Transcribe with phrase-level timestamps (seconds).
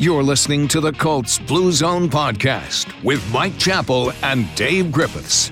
[0.00, 5.50] You're listening to the Colts Blue Zone podcast with Mike Chappell and Dave Griffiths.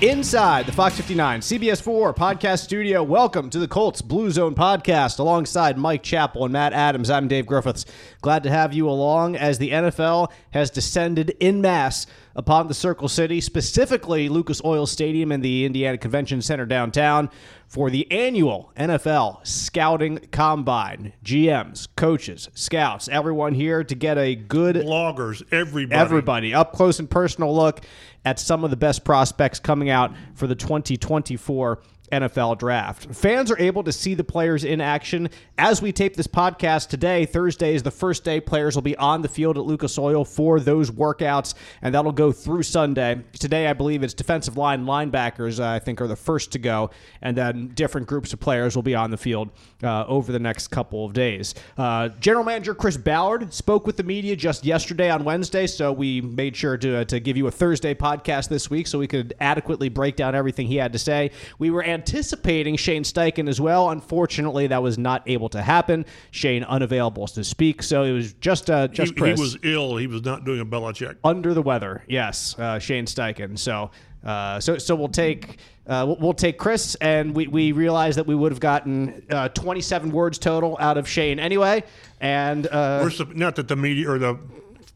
[0.00, 5.20] Inside the Fox 59 CBS 4 podcast studio, welcome to the Colts Blue Zone podcast
[5.20, 7.10] alongside Mike Chappell and Matt Adams.
[7.10, 7.84] I'm Dave Griffiths.
[8.22, 12.08] Glad to have you along as the NFL has descended in mass
[12.38, 17.28] upon the Circle City, specifically Lucas Oil Stadium and the Indiana Convention Center downtown
[17.66, 21.12] for the annual NFL Scouting Combine.
[21.24, 26.00] GMs, coaches, scouts, everyone here to get a good bloggers, everybody.
[26.00, 27.80] Everybody up close and personal look
[28.24, 33.14] at some of the best prospects coming out for the 2024 NFL draft.
[33.14, 35.28] Fans are able to see the players in action.
[35.56, 39.22] As we tape this podcast today, Thursday is the first day players will be on
[39.22, 43.22] the field at Lucas Oil for those workouts, and that'll go through Sunday.
[43.38, 46.90] Today, I believe it's defensive line linebackers, uh, I think, are the first to go,
[47.22, 49.50] and then different groups of players will be on the field
[49.82, 51.54] uh, over the next couple of days.
[51.76, 56.20] Uh, General Manager Chris Ballard spoke with the media just yesterday on Wednesday, so we
[56.20, 59.34] made sure to, uh, to give you a Thursday podcast this week so we could
[59.40, 61.30] adequately break down everything he had to say.
[61.58, 63.90] We were anticipating Shane Steichen as well.
[63.90, 66.06] Unfortunately, that was not able to happen.
[66.30, 69.38] Shane unavailable to speak, so it was just uh, just he, Chris.
[69.38, 69.96] He was ill.
[69.96, 71.16] He was not doing a Belichick.
[71.24, 73.58] Under the weather, yes, uh, Shane Steichen.
[73.58, 73.90] So,
[74.24, 75.58] uh, so so we'll take.
[75.86, 79.48] Uh, we'll, we'll take Chris, and we, we realized that we would have gotten uh,
[79.48, 81.82] 27 words total out of Shane anyway.
[82.20, 84.38] And uh, we're sup- not that the media or the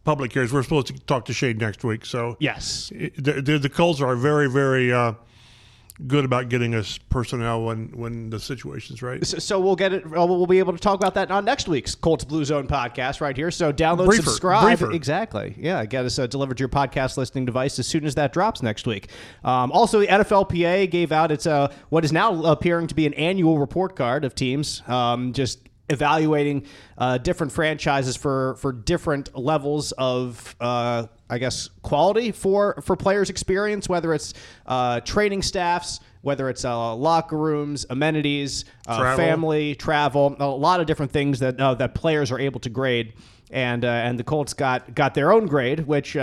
[0.04, 0.52] public cares.
[0.52, 2.04] We're supposed to talk to Shane next week.
[2.04, 5.14] So yes, it, the, the, the Colts are very very uh,
[6.06, 9.24] good about getting us personnel when when the situation's right.
[9.26, 10.04] So, so we'll get it.
[10.06, 13.20] uh, We'll be able to talk about that on next week's Colts Blue Zone podcast
[13.20, 13.50] right here.
[13.50, 14.64] So download, Briefer, subscribe.
[14.78, 14.92] briefer.
[14.92, 15.54] Exactly.
[15.58, 18.62] Yeah, get us uh, delivered to your podcast listening device as soon as that drops
[18.62, 19.08] next week.
[19.44, 23.14] Um, also, the NFLPA gave out its uh, what is now appearing to be an
[23.14, 24.82] annual report card of teams.
[24.88, 25.60] Um, just
[25.92, 26.66] evaluating
[26.98, 33.30] uh, different franchises for for different levels of uh, I guess quality for for players'
[33.30, 34.34] experience, whether it's
[34.66, 39.16] uh, training staffs, whether it's uh, locker rooms, amenities, uh, Travel.
[39.16, 43.12] family, travel, a lot of different things that uh, that players are able to grade,
[43.50, 46.16] and uh, and the Colts got got their own grade, which.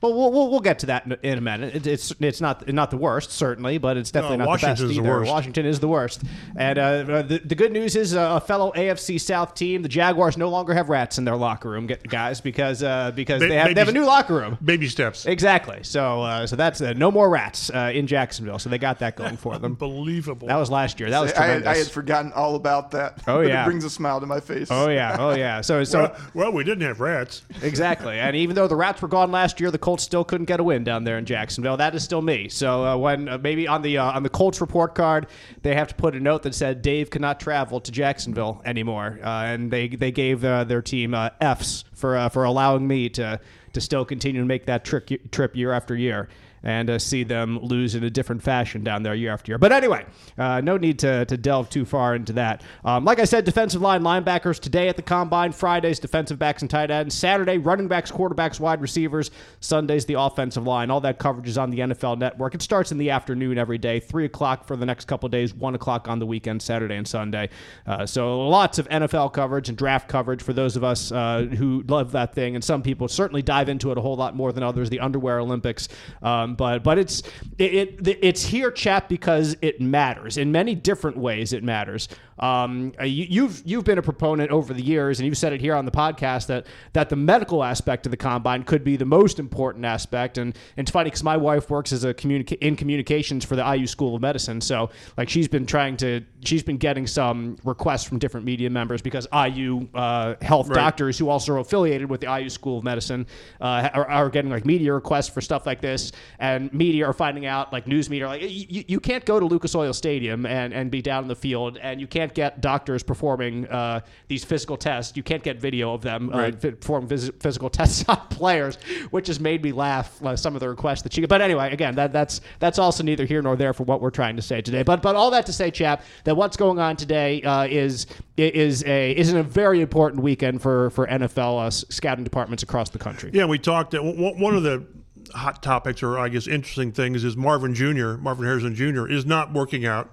[0.00, 1.74] Well, we'll, we'll, we'll get to that in, in a minute.
[1.76, 4.82] It, it's it's not not the worst certainly, but it's definitely No, not Washington the
[4.82, 5.18] best is the either.
[5.18, 5.30] worst.
[5.30, 6.22] Washington is the worst.
[6.56, 10.36] And uh, the, the good news is uh, a fellow AFC South team, the Jaguars,
[10.38, 13.74] no longer have rats in their locker room, guys, because uh, because Ba- they have,
[13.74, 14.56] they have a new locker room.
[14.64, 15.26] Baby steps.
[15.26, 15.80] Exactly.
[15.82, 18.58] So uh, so that's uh, no more rats uh, in Jacksonville.
[18.58, 19.72] So they got that going for them.
[19.72, 20.48] Unbelievable.
[20.48, 21.10] That was last year.
[21.10, 21.68] That was I, tremendous.
[21.68, 23.22] I had forgotten all about that.
[23.26, 23.62] Oh, yeah.
[23.62, 24.68] it brings a smile to my face.
[24.70, 25.16] oh yeah.
[25.18, 25.60] Oh yeah.
[25.60, 27.42] So so well, well, we didn't have rats.
[27.62, 28.18] Exactly.
[28.18, 30.62] And even though the Rats were gone last year, the Colts still couldn't get a
[30.62, 31.76] win down there in Jacksonville.
[31.76, 32.48] That is still me.
[32.48, 35.26] So uh, when uh, maybe on the uh, on the Colts report card,
[35.62, 39.46] they have to put a note that said Dave cannot travel to Jacksonville anymore, uh,
[39.46, 43.40] and they they gave uh, their team Fs for for allowing me to
[43.72, 46.28] to still continue to make that trip trip year after year.
[46.62, 49.58] And uh, see them lose in a different fashion down there year after year.
[49.58, 50.04] But anyway,
[50.36, 52.62] uh, no need to, to delve too far into that.
[52.84, 55.52] Um, like I said, defensive line linebackers today at the combine.
[55.52, 57.14] Fridays, defensive backs and tight ends.
[57.14, 59.30] Saturday, running backs, quarterbacks, wide receivers.
[59.60, 60.90] Sundays, the offensive line.
[60.90, 62.54] All that coverage is on the NFL Network.
[62.54, 65.74] It starts in the afternoon every day, three o'clock for the next couple days, one
[65.74, 67.48] o'clock on the weekend, Saturday and Sunday.
[67.86, 71.82] Uh, so lots of NFL coverage and draft coverage for those of us uh, who
[71.88, 72.54] love that thing.
[72.54, 74.90] And some people certainly dive into it a whole lot more than others.
[74.90, 75.88] The underwear Olympics,
[76.22, 77.22] um, Um, but but it's
[77.58, 81.52] it, it it's here, chap, because it matters in many different ways.
[81.52, 82.08] It matters.
[82.40, 85.60] Um, uh, you, you've you've been a proponent over the years, and you've said it
[85.60, 89.04] here on the podcast that that the medical aspect of the combine could be the
[89.04, 90.38] most important aspect.
[90.38, 93.74] And, and it's funny because my wife works as a communica- in communications for the
[93.74, 98.04] IU School of Medicine, so like she's been trying to she's been getting some requests
[98.04, 100.76] from different media members because IU uh, health Right.
[100.76, 103.26] doctors who also are affiliated with the IU School of Medicine
[103.60, 107.44] uh, are, are getting like media requests for stuff like this, and media are finding
[107.44, 110.90] out like news media like you, you can't go to Lucas Oil Stadium and, and
[110.90, 115.16] be down in the field, and you can't get doctors performing uh, these physical tests.
[115.16, 116.60] You can't get video of them uh, Right.
[116.60, 118.76] phys- physical tests on players,
[119.10, 120.22] which has made me laugh.
[120.24, 121.24] Uh, some of the requests that she.
[121.26, 124.36] But anyway, again, that that's that's also neither here nor there for what we're trying
[124.36, 124.82] to say today.
[124.82, 128.06] But but all that to say, chap, that what's going on today uh, is
[128.36, 132.98] is a is a very important weekend for for NFL uh, scouting departments across the
[132.98, 133.30] country.
[133.32, 133.94] Yeah, we talked.
[133.94, 134.86] One of the
[135.34, 138.14] hot topics, or I guess interesting things, is Marvin Jr.
[138.16, 139.06] Marvin Harrison Jr.
[139.06, 140.10] is not working out,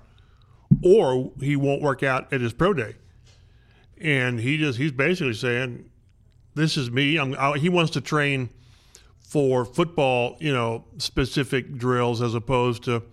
[0.84, 2.96] or he won't work out at his pro day,
[4.00, 5.90] and he just he's basically saying,
[6.56, 8.50] "This is me." I'm, I, he wants to train
[9.20, 13.04] for football, you know, specific drills as opposed to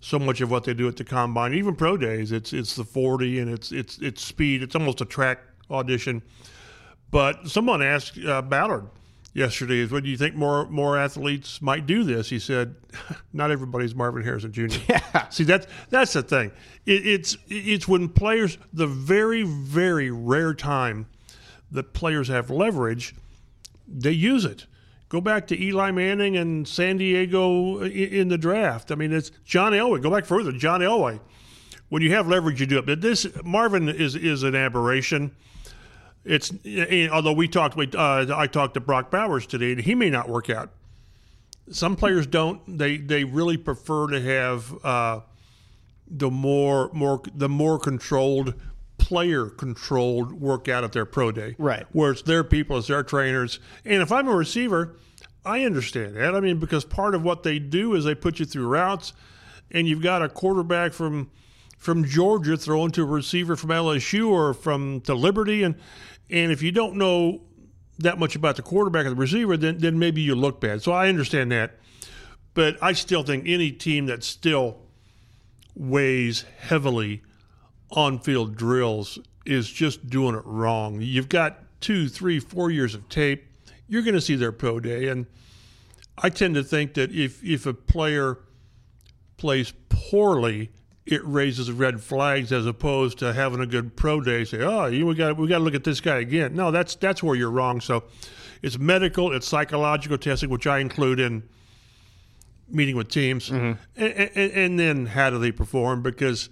[0.00, 2.32] so much of what they do at the combine, even pro days.
[2.32, 4.62] It's it's the 40 and it's it's it's speed.
[4.62, 5.40] It's almost a track
[5.70, 6.22] audition.
[7.10, 8.86] But someone asked uh, Ballard
[9.38, 12.74] yesterday, "Is what do you think more more athletes might do this?" He said,
[13.32, 15.28] "Not everybody's Marvin Harrison Jr." Yeah.
[15.28, 16.52] See, that's that's the thing.
[16.84, 21.06] It, it's it's when players the very very rare time
[21.70, 23.14] that players have leverage,
[23.86, 24.66] they use it.
[25.08, 28.92] Go back to Eli Manning and San Diego in the draft.
[28.92, 30.02] I mean, it's John Elway.
[30.02, 31.20] Go back further, John Elway.
[31.88, 32.84] When you have leverage, you do it.
[32.84, 35.34] But this Marvin is is an aberration.
[36.24, 36.52] It's
[37.10, 40.50] although we talked, uh, I talked to Brock Bowers today, and he may not work
[40.50, 40.70] out.
[41.70, 42.78] Some players don't.
[42.78, 45.20] They they really prefer to have uh,
[46.10, 48.54] the more more the more controlled
[48.98, 51.54] player controlled workout at their pro day.
[51.58, 51.86] Right.
[51.92, 53.60] Where it's their people, it's their trainers.
[53.84, 54.96] And if I'm a receiver,
[55.44, 56.34] I understand that.
[56.34, 59.12] I mean, because part of what they do is they put you through routes,
[59.70, 61.30] and you've got a quarterback from
[61.78, 65.76] from Georgia throwing to a receiver from LSU or from to Liberty, and
[66.28, 67.40] and if you don't know
[67.98, 70.82] that much about the quarterback or the receiver, then then maybe you look bad.
[70.82, 71.78] So I understand that,
[72.52, 74.78] but I still think any team that still
[75.74, 77.22] weighs heavily
[77.90, 81.00] on field drills is just doing it wrong.
[81.00, 83.46] You've got two, three, four years of tape.
[83.88, 85.08] You're going to see their pro day.
[85.08, 85.26] And
[86.18, 88.38] I tend to think that if, if a player
[89.38, 90.70] plays poorly,
[91.10, 94.44] it raises red flags as opposed to having a good pro day.
[94.44, 96.54] Say, oh, you, we got we got to look at this guy again.
[96.54, 97.80] No, that's that's where you're wrong.
[97.80, 98.04] So,
[98.62, 101.48] it's medical, it's psychological testing, which I include in
[102.68, 103.80] meeting with teams, mm-hmm.
[103.96, 106.02] and, and, and then how do they perform?
[106.02, 106.50] Because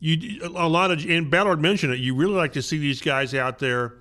[0.00, 1.98] you a lot of and Ballard mentioned it.
[1.98, 3.94] You really like to see these guys out there.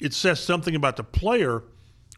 [0.00, 1.64] It says something about the player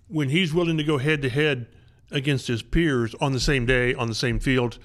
[0.08, 1.66] when he's willing to go head to head
[2.10, 4.78] against his peers on the same day on the same field.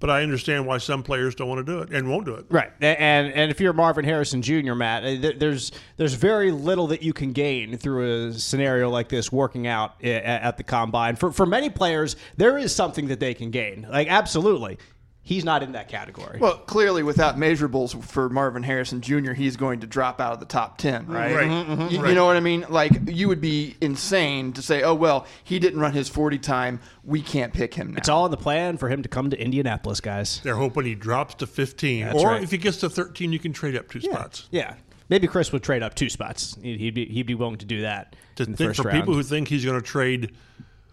[0.00, 2.46] But I understand why some players don't want to do it and won't do it.
[2.48, 7.02] Right, and and if you're Marvin Harrison Jr., Matt, uh, there's there's very little that
[7.02, 11.16] you can gain through a scenario like this working out at the combine.
[11.16, 13.86] For for many players, there is something that they can gain.
[13.90, 14.78] Like absolutely,
[15.22, 16.38] He's not in that category.
[16.40, 20.46] Well, clearly, without measurables for Marvin Harrison Jr., he's going to drop out of the
[20.46, 21.34] top 10, right?
[21.34, 21.46] Right.
[21.46, 21.94] Mm-hmm, mm-hmm.
[21.94, 22.08] You, right.
[22.08, 22.64] you, know what I mean?
[22.68, 26.80] Like, you would be insane to say, oh, well, he didn't run his 40 time.
[27.04, 27.98] We can't pick him now.
[27.98, 30.40] It's all in the plan for him to come to Indianapolis, guys.
[30.42, 32.06] They're hoping he drops to 15.
[32.06, 32.42] That's or right.
[32.42, 34.12] if he gets to 13, you can trade up two yeah.
[34.12, 34.48] spots.
[34.50, 34.74] Yeah.
[35.10, 36.56] Maybe Chris would trade up two spots.
[36.62, 38.16] He'd be, he'd be willing to do that.
[38.36, 38.98] To think for round.
[38.98, 40.34] people who think he's going to trade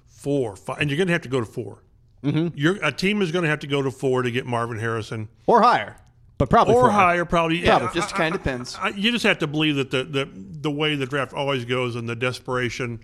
[0.08, 1.80] four, five, and you're going to have to go to four.
[2.28, 2.58] Mm-hmm.
[2.58, 5.30] You're, a team is going to have to go to four to get Marvin Harrison
[5.46, 5.96] or higher,
[6.38, 6.90] but probably or four.
[6.92, 7.60] higher, probably.
[7.60, 8.00] Yeah, probably.
[8.00, 8.76] just kind of depends.
[8.80, 11.96] I, you just have to believe that the, the the way the draft always goes
[11.96, 13.00] and the desperation,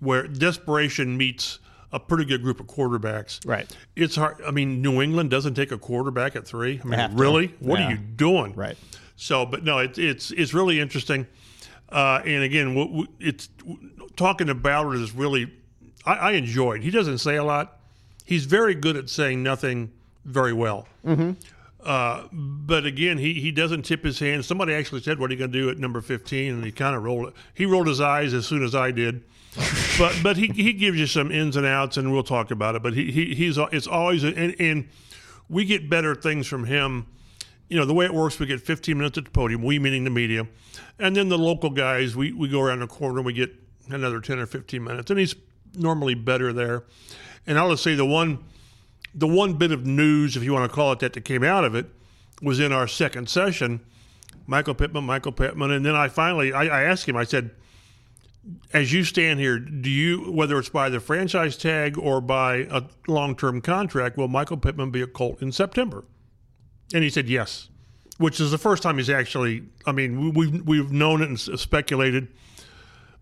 [0.00, 1.58] where desperation meets
[1.92, 3.46] a pretty good group of quarterbacks.
[3.46, 3.70] Right.
[3.94, 4.40] It's hard.
[4.46, 6.80] I mean, New England doesn't take a quarterback at three.
[6.82, 7.54] I mean, really?
[7.60, 7.86] What yeah.
[7.86, 8.54] are you doing?
[8.54, 8.76] Right.
[9.16, 11.26] So, but no, it, it's it's really interesting.
[11.88, 13.48] Uh, and again, it's
[14.16, 15.52] talking to Ballard is really
[16.06, 16.82] I, I enjoyed.
[16.82, 17.75] He doesn't say a lot
[18.26, 19.92] he's very good at saying nothing
[20.26, 20.86] very well.
[21.06, 21.32] Mm-hmm.
[21.82, 24.44] Uh, but again, he, he doesn't tip his hand.
[24.44, 26.96] Somebody actually said, "What are you going to do at number 15?" And he kind
[26.96, 27.34] of rolled it.
[27.54, 29.22] He rolled his eyes as soon as I did.
[29.98, 32.82] but but he, he gives you some ins and outs, and we'll talk about it.
[32.82, 34.88] But he, he he's it's always and, and
[35.48, 37.06] we get better things from him.
[37.68, 39.62] You know the way it works, we get 15 minutes at the podium.
[39.62, 40.46] We meaning the media,
[40.98, 42.16] and then the local guys.
[42.16, 43.18] We we go around the corner.
[43.18, 43.54] and We get
[43.88, 45.36] another 10 or 15 minutes, and he's
[45.74, 46.82] normally better there.
[47.46, 48.44] And say the one,
[49.14, 51.64] the one bit of news, if you want to call it that, that came out
[51.64, 51.86] of it
[52.42, 53.80] was in our second session.
[54.46, 57.16] Michael Pittman, Michael Pittman, and then I finally I, I asked him.
[57.16, 57.50] I said,
[58.72, 62.84] "As you stand here, do you, whether it's by the franchise tag or by a
[63.08, 66.04] long-term contract, will Michael Pittman be a Colt in September?"
[66.94, 67.68] And he said yes,
[68.18, 69.64] which is the first time he's actually.
[69.84, 72.28] I mean, we've we've known it and speculated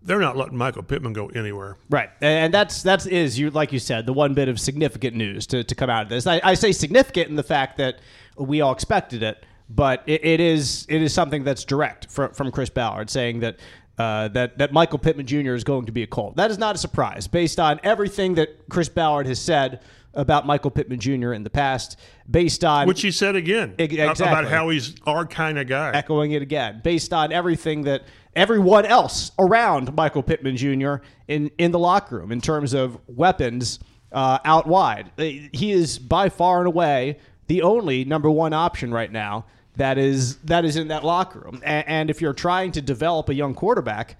[0.05, 1.77] they're not letting Michael Pittman go anywhere.
[1.89, 5.47] Right, and that's that's is you like you said the one bit of significant news
[5.47, 6.27] to, to come out of this.
[6.27, 7.99] I, I say significant in the fact that
[8.37, 12.51] we all expected it, but it, it is it is something that's direct from from
[12.51, 13.59] Chris Ballard saying that.
[13.97, 15.53] Uh, that that Michael Pittman Jr.
[15.53, 16.35] is going to be a Colt.
[16.35, 19.79] That is not a surprise, based on everything that Chris Ballard has said
[20.15, 21.33] about Michael Pittman Jr.
[21.33, 24.25] in the past, based on which he said again exactly.
[24.25, 25.91] about how he's our kind of guy.
[25.91, 28.03] Echoing it again, based on everything that
[28.35, 30.95] everyone else around Michael Pittman Jr.
[31.27, 33.79] in in the locker room in terms of weapons
[34.11, 35.11] uh, out wide.
[35.17, 39.45] Uh, he is by far and away the only number one option right now
[39.77, 41.61] that is that is in that locker room.
[41.63, 44.17] And, and if you're trying to develop a young quarterback,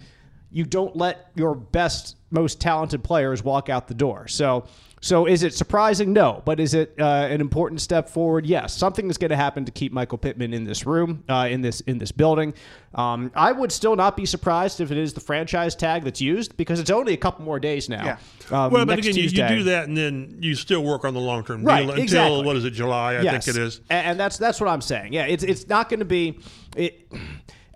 [0.51, 4.27] you don't let your best, most talented players walk out the door.
[4.27, 4.65] So,
[5.05, 6.13] so is it surprising?
[6.13, 8.43] No, but is it uh, an important step forward?
[8.43, 8.75] Yes.
[8.75, 11.81] Something is going to happen to keep Michael Pittman in this room, uh, in this
[11.81, 12.55] in this building.
[12.95, 16.57] Um, I would still not be surprised if it is the franchise tag that's used
[16.57, 18.03] because it's only a couple more days now.
[18.03, 18.17] Yeah.
[18.49, 21.19] Um, well, but again, you, you do that, and then you still work on the
[21.19, 22.43] long term Right, deal until exactly.
[22.43, 23.13] what is it, July?
[23.13, 23.45] I Yes.
[23.45, 23.81] think it is.
[23.91, 25.13] And that's that's what I'm saying.
[25.13, 26.39] Yeah, it's it's not going to be.
[26.75, 27.07] It,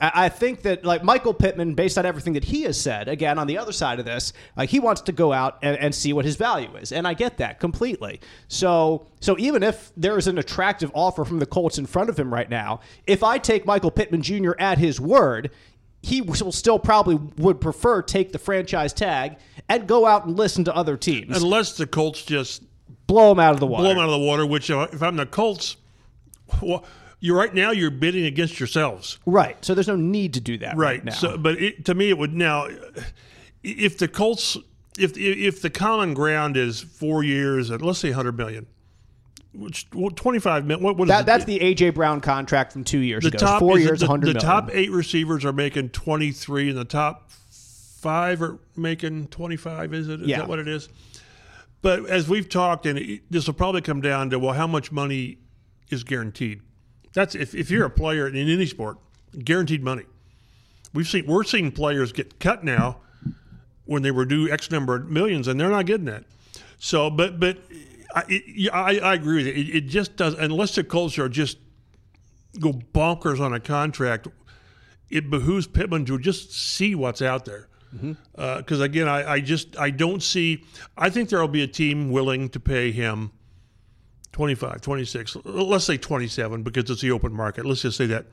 [0.01, 3.47] I think that like Michael Pittman, based on everything that he has said, again on
[3.47, 6.23] the other side of this, like he wants to go out and, and see what
[6.25, 8.21] his value is, and I get that completely.
[8.47, 12.17] So so even if there is an attractive offer from the Colts in front of
[12.17, 14.51] him right now, if I take Michael Pittman Jr.
[14.59, 15.51] at his word.
[16.01, 19.35] He will still probably would prefer take the franchise tag
[19.67, 22.63] and go out and listen to other teams, Unless the Colts just
[23.05, 23.83] blow him out of the water.
[23.83, 25.75] blow them out of the water, which uh, if I'm the Colts,
[26.61, 26.85] well,
[27.19, 29.19] you right now you're bidding against yourselves.
[29.25, 29.63] Right.
[29.63, 31.03] So there's no need to do that right, Right.
[31.05, 31.11] now.
[31.13, 32.67] So, but it, to me, it would now,
[33.63, 34.57] if the Colts,
[34.97, 38.67] if if the common ground is four years at let's say 100 million,
[39.53, 41.25] which well, 25 million, what, what is That, it?
[41.25, 43.37] that's the AJ Brown contract from two years the ago.
[43.37, 44.41] top Four years, the, 100 the million.
[44.49, 50.21] top eight receivers are making 23 and the top five are making 25 is it
[50.21, 50.37] is Yeah.
[50.37, 50.87] that what it is
[51.81, 54.89] but as we've talked and it, this will probably come down to well how much
[54.89, 55.37] money
[55.89, 56.61] is guaranteed
[57.13, 58.97] that's if, if you're a player in any sport
[59.43, 60.03] guaranteed money
[60.93, 62.97] we've seen we're seeing players get cut now
[63.85, 66.23] when they were due x number of millions and they're not getting that
[66.77, 67.57] so but but
[68.15, 69.53] I, it, I, I agree with you.
[69.53, 71.57] It, it just does unless the Colts are just
[72.59, 74.27] go bonkers on a contract,
[75.09, 77.67] it behooves Pittman to just see what's out there.
[77.95, 78.13] Mm-hmm.
[78.35, 80.63] Uh, because again, I, I just I don't see.
[80.97, 83.31] I think there will be a team willing to pay him
[84.31, 87.65] 25, 26, let's say 27 because it's the open market.
[87.65, 88.25] Let's just say that.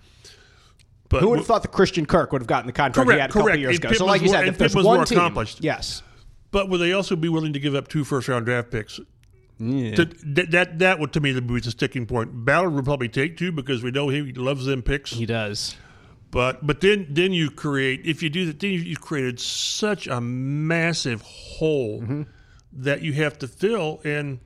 [1.09, 3.21] But Who would have thought that Christian Kirk would have gotten the contract he Correct,
[3.21, 3.61] had a couple correct.
[3.61, 3.95] years And ago?
[3.95, 5.63] So, like you more- said, and if there's Pittman's one more team, accomplished.
[5.63, 6.03] yes,
[6.51, 8.99] but would they also be willing to give up two first round draft picks?
[9.59, 12.45] To, that, that that would to me would be the sticking point.
[12.45, 15.13] Ballard would probably take two because we know he loves them picks.
[15.13, 15.77] He does.
[16.31, 20.09] But but then then you create if you do that then you, you created such
[20.09, 22.23] a massive hole Mm-hmm.
[22.75, 24.41] that you have to fill and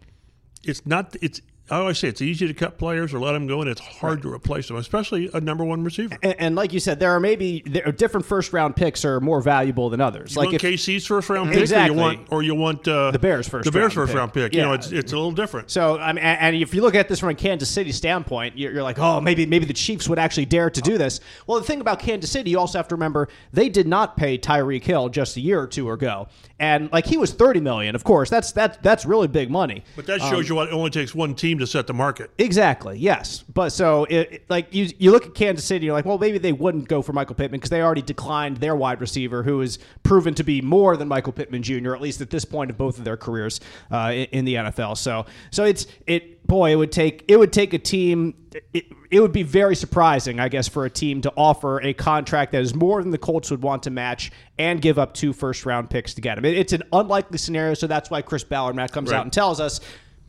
[0.65, 1.41] it's not it's
[1.71, 4.23] I always say it's easy to cut players or let them go and it's hard
[4.23, 6.17] to replace them especially a number one receiver.
[6.23, 9.21] And, and like you said, there are maybe there are different first round picks are
[9.21, 10.35] more valuable than others.
[10.35, 11.91] You like want if, KC's first round pick Exactly.
[11.91, 14.19] or you want or you want uh, The Bears' first the Bears round first pick.
[14.19, 14.55] round pick.
[14.55, 15.71] You know it's it's a little different.
[15.71, 18.73] So I mean, and if you look at this from a Kansas City standpoint, you're,
[18.73, 21.21] you're like, oh, maybe maybe the Chiefs would actually dare to do this.
[21.47, 24.39] Well, the thing about Kansas City, you also have to remember they did not pay
[24.39, 27.95] Tyreek Hill just a year or two ago, and like he was thirty million.
[27.95, 29.85] Of course, that's that's that's really big money.
[29.95, 32.31] But that shows you what it only takes one team to set the market.
[32.39, 32.99] Exactly.
[32.99, 33.45] Yes.
[33.53, 36.39] But so, it, it- like you, you look at Kansas City, you're like, well, maybe
[36.39, 39.79] they wouldn't go for Michael Pittman because they already declined their wide receiver, who is
[40.03, 41.95] proven to be more than Michael Pittman Jr.
[41.95, 43.61] At least at this point of both of their careers
[43.93, 44.97] uh, in, in the NFL.
[44.97, 46.37] So, so it's it.
[46.47, 48.35] Boy, it would take it would take a team.
[48.73, 52.51] It, it would be very surprising, I guess, for a team to offer a contract
[52.53, 55.65] that is more than the Colts would want to match and give up two first
[55.65, 56.45] round picks to get him.
[56.45, 59.19] It, it's an unlikely scenario, so that's why Chris Ballard Matt comes Right.
[59.19, 59.81] out and tells us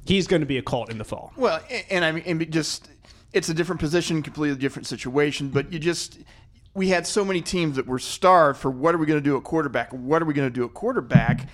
[0.06, 1.34] he's going to be a cult in the fall.
[1.36, 2.90] Well, a- and I mean, and just
[3.34, 5.50] it's a different position, completely different situation.
[5.50, 6.20] But you just
[6.74, 9.36] we had so many teams that were starved for what are we going to do
[9.36, 9.92] at quarterback?
[9.92, 11.48] What are we going to do at quarterback?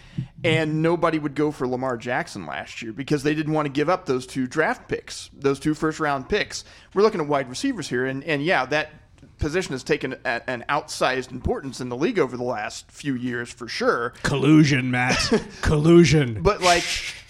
[0.44, 3.90] And nobody would go for Lamar Jackson last year because they didn't want to give
[3.90, 6.64] up those two draft picks, those two first round picks.
[6.94, 8.92] We're looking at wide receivers here, and and yeah, that
[9.40, 13.50] position has taken a, an outsized importance in the league over the last few years
[13.50, 14.14] for sure.
[14.24, 15.18] Collusion, Matt.
[15.62, 16.42] Collusion.
[16.42, 16.84] But like,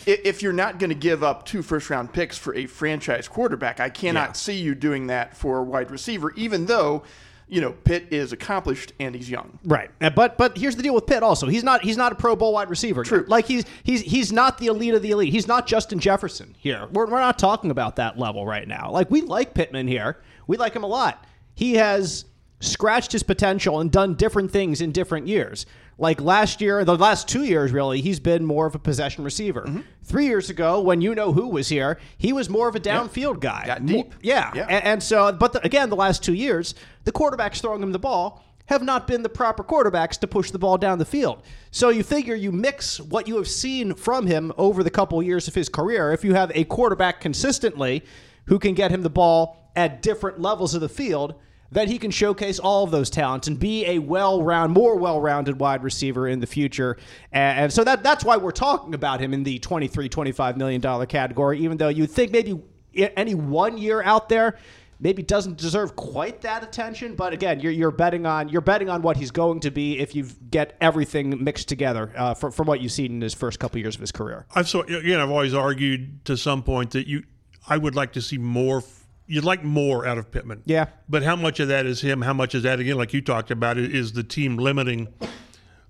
[0.06, 3.80] if you're not going to give up two first round picks for a franchise quarterback,
[3.80, 4.34] I cannot Yeah.
[4.34, 7.04] see you doing that for a wide receiver, even though,
[7.50, 9.60] you know, Pitt is accomplished and he's young.
[9.66, 11.24] Right, but but here's the deal with Pitt.
[11.24, 13.04] Also, he's not he's not a Pro Bowl wide receiver.
[13.04, 13.26] True.
[13.28, 15.32] Like he's he's he's not the elite of the elite.
[15.32, 16.88] He's not Justin Jefferson here.
[16.92, 18.92] We're we're not talking about that level right now.
[18.92, 20.18] Like we like Pittman here.
[20.46, 21.26] We like him a lot.
[21.58, 22.26] He has
[22.60, 25.66] scratched his potential and done different things in different years.
[25.98, 29.64] Like last year, the last two years, really, he's been more of a possession receiver.
[29.64, 29.80] Mm-hmm.
[30.04, 33.40] Three years ago, when you know who was here, he was more of a downfield
[33.40, 33.66] guy.
[33.66, 34.14] Got deep.
[34.22, 34.52] yeah.
[34.54, 34.68] Yeah.
[34.70, 37.98] And, and so, but the, again, the last two years, the quarterbacks throwing him the
[37.98, 41.42] ball have not been the proper quarterbacks to push the ball down the field.
[41.72, 45.48] So you figure you mix what you have seen from him over the couple years
[45.48, 46.14] of his career.
[46.14, 48.04] If you have a quarterback consistently
[48.46, 51.36] who can get him the ball at different levels of the field,
[51.72, 55.84] then he can showcase all of those talents and be a well-round, more well-rounded wide
[55.84, 56.98] receiver in the future.
[57.32, 60.82] And, and so that that's why we're talking about him in the 23, 25 million
[60.82, 62.62] dollar category, even though you'd think maybe
[62.96, 64.58] any one year out there
[65.00, 67.16] maybe doesn't deserve quite that attention.
[67.16, 70.16] But again, you're, you're betting on you're betting on what he's going to be if
[70.16, 73.80] you get everything mixed together uh, from, from what you've seen in his first couple
[73.80, 74.46] years of his career.
[74.56, 77.24] I've so again, I've always argued to some point that you,
[77.68, 78.84] I would like to see more.
[79.28, 80.64] You'd like more out of Pittman.
[80.66, 80.88] Yeah.
[81.10, 82.22] But how much of that is him?
[82.22, 82.98] How much is that again?
[82.98, 85.10] Like you talked about, is the team limiting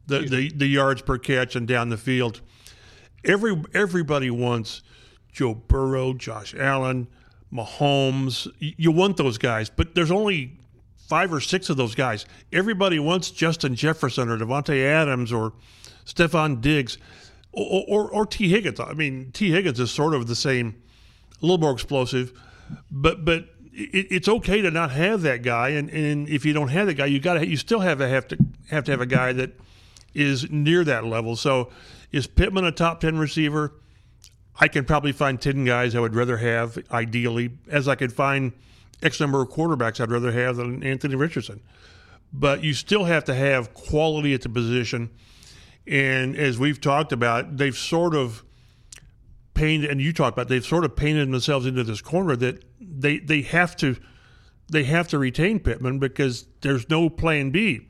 [0.08, 2.42] the, the, the yards per catch and down the field.
[3.24, 4.82] Every everybody wants
[5.32, 7.08] Joe Burrow, Josh Allen,
[7.54, 8.48] Mahomes.
[8.60, 10.58] You want those guys, but there's only
[10.96, 12.26] five or six of those guys.
[12.52, 15.54] Everybody wants Justin Jefferson or Davante Adams or
[16.06, 16.98] Stefon Diggs
[17.52, 18.80] or, or, or Tee Higgins.
[18.80, 20.76] I mean, Tee Higgins is sort of the same,
[21.42, 22.34] a little more explosive,
[22.92, 25.70] but but it, it's okay to not have that guy.
[25.70, 28.08] And, and if you don't have that guy, you got to you still have to
[28.08, 28.38] have to
[28.70, 29.60] have to have a guy that
[30.14, 31.36] is near that level.
[31.36, 31.72] So
[32.12, 33.74] is Pittman a top ten receiver?
[34.60, 38.54] I can probably find 10 guys I would rather have, ideally, as I could find
[39.04, 41.62] X number of quarterbacks I'd rather have than Anthony Richardson.
[42.34, 45.12] But you still have to have quality at the position.
[45.86, 48.44] And as we've talked about, they've sort of
[49.58, 53.20] painted, and you talked about, they've sort of painted themselves into this corner that they,
[53.20, 53.98] they have to
[54.70, 57.88] they have to retain Pittman because there's no plan B.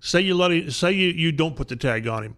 [0.00, 2.36] Say you let it, say you, you don't put the tag on him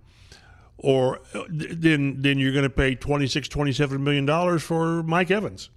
[0.78, 5.70] or uh, then then you're going to pay 26 27 million dollars for Mike Evans.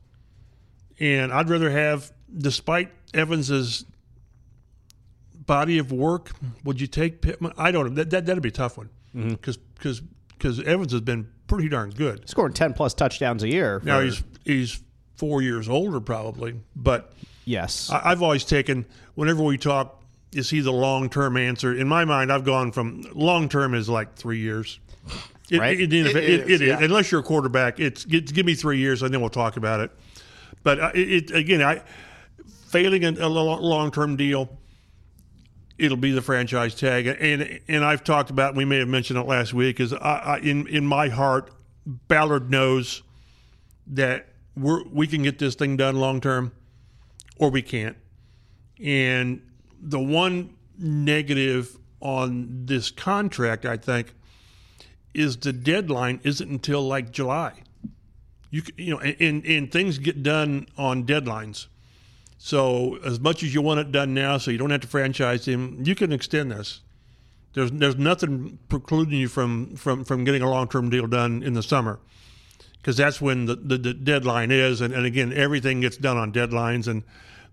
[1.00, 3.86] And I'd rather have despite Evans's
[5.34, 6.32] body of work,
[6.64, 7.52] would you take Pittman?
[7.58, 7.96] I don't know.
[7.96, 8.90] That, that that'd be a tough one.
[9.42, 10.02] Cuz cuz
[10.40, 12.30] cuz Evans has been pretty darn good.
[12.30, 13.82] Scoring ten plus touchdowns a year.
[13.84, 14.82] Now he's he's
[15.16, 17.14] 4 years older probably, but
[17.46, 17.92] yes.
[17.92, 21.76] I, I've always taken whenever we talk, is he the long term answer?
[21.76, 24.80] In my mind, I've gone from long term is like three years.
[25.50, 25.78] It, Right.
[25.80, 26.62] It, it, It it, is, it is.
[26.62, 26.80] yeah.
[26.82, 29.82] Unless you're a quarterback, it's, it's give me three years and then we'll talk about
[29.82, 29.92] it.
[30.64, 31.82] But uh, it, it again, I
[32.68, 34.58] failing a, a long term deal,
[35.82, 37.08] it'll be the franchise tag.
[37.08, 38.56] And and I've talked about.
[38.56, 39.80] We may have mentioned it last week.
[39.80, 41.52] Is I, I, in in my heart,
[41.86, 43.02] Ballard knows
[43.88, 46.52] that we're we can get this thing done long term,
[47.38, 47.98] or we can't.
[48.82, 49.42] And
[49.82, 54.14] the one negative on this contract, I think,
[55.14, 57.64] is the deadline isn't until like July.
[58.52, 61.68] You you know, and and things get done on deadlines.
[62.44, 65.48] So as much as you want it done now, so you don't have to franchise
[65.48, 66.82] him, you can extend this.
[67.54, 71.54] There's there's nothing precluding you from from from getting a long term deal done in
[71.54, 72.00] the summer,
[72.80, 74.82] because that's when the, the, the deadline is.
[74.82, 77.04] And, and again, everything gets done on deadlines, and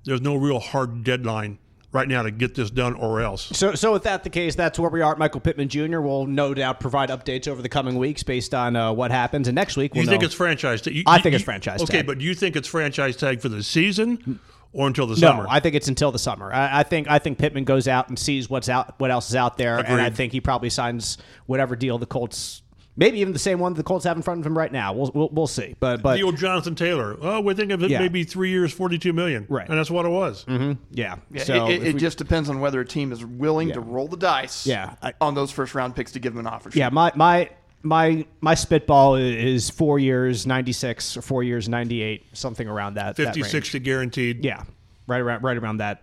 [0.04, 1.58] there's no real hard deadline
[1.92, 3.42] right now to get this done or else.
[3.58, 5.16] So, so with that the case, that's where we are.
[5.16, 6.00] Michael Pittman Jr.
[6.00, 9.48] will no doubt provide updates over the coming weeks based on uh, what happens.
[9.48, 10.26] And next week, we'll you think know.
[10.26, 10.94] it's franchise tag?
[10.94, 12.06] You- I you- think it's franchise Okay, tag.
[12.06, 14.40] but do you think it's franchise tag for the season
[14.72, 15.46] or until the no, summer?
[15.48, 16.52] I think it's until the summer.
[16.52, 19.36] I, I think I think Pittman goes out and sees what's out, what else is
[19.36, 22.62] out there, and I think he probably signs whatever deal the Colts,
[22.96, 24.92] maybe even the same one the Colts have in front of him right now.
[24.92, 25.74] We'll we'll, we'll see.
[25.80, 27.16] But but the old Jonathan Taylor.
[27.20, 28.00] Oh, we think of it Yeah.
[28.00, 29.46] maybe three years, forty-two million.
[29.48, 29.68] Right.
[29.68, 30.44] and that's what it was.
[30.44, 30.80] Mm-hmm.
[30.90, 33.72] yeah, Yeah, so it, it, it we- just depends on whether a team is willing
[33.72, 36.52] to roll the dice Yeah, I- on those first round picks to give them an
[36.52, 36.70] offer.
[36.74, 37.50] Yeah, my my
[37.82, 42.94] my my spitball is four years, ninety six, or four years, ninety eight, something around
[42.94, 43.16] that.
[43.16, 43.52] that 50, range.
[43.52, 44.44] 60 guaranteed.
[44.44, 44.62] Yeah,
[45.06, 46.02] right around right around that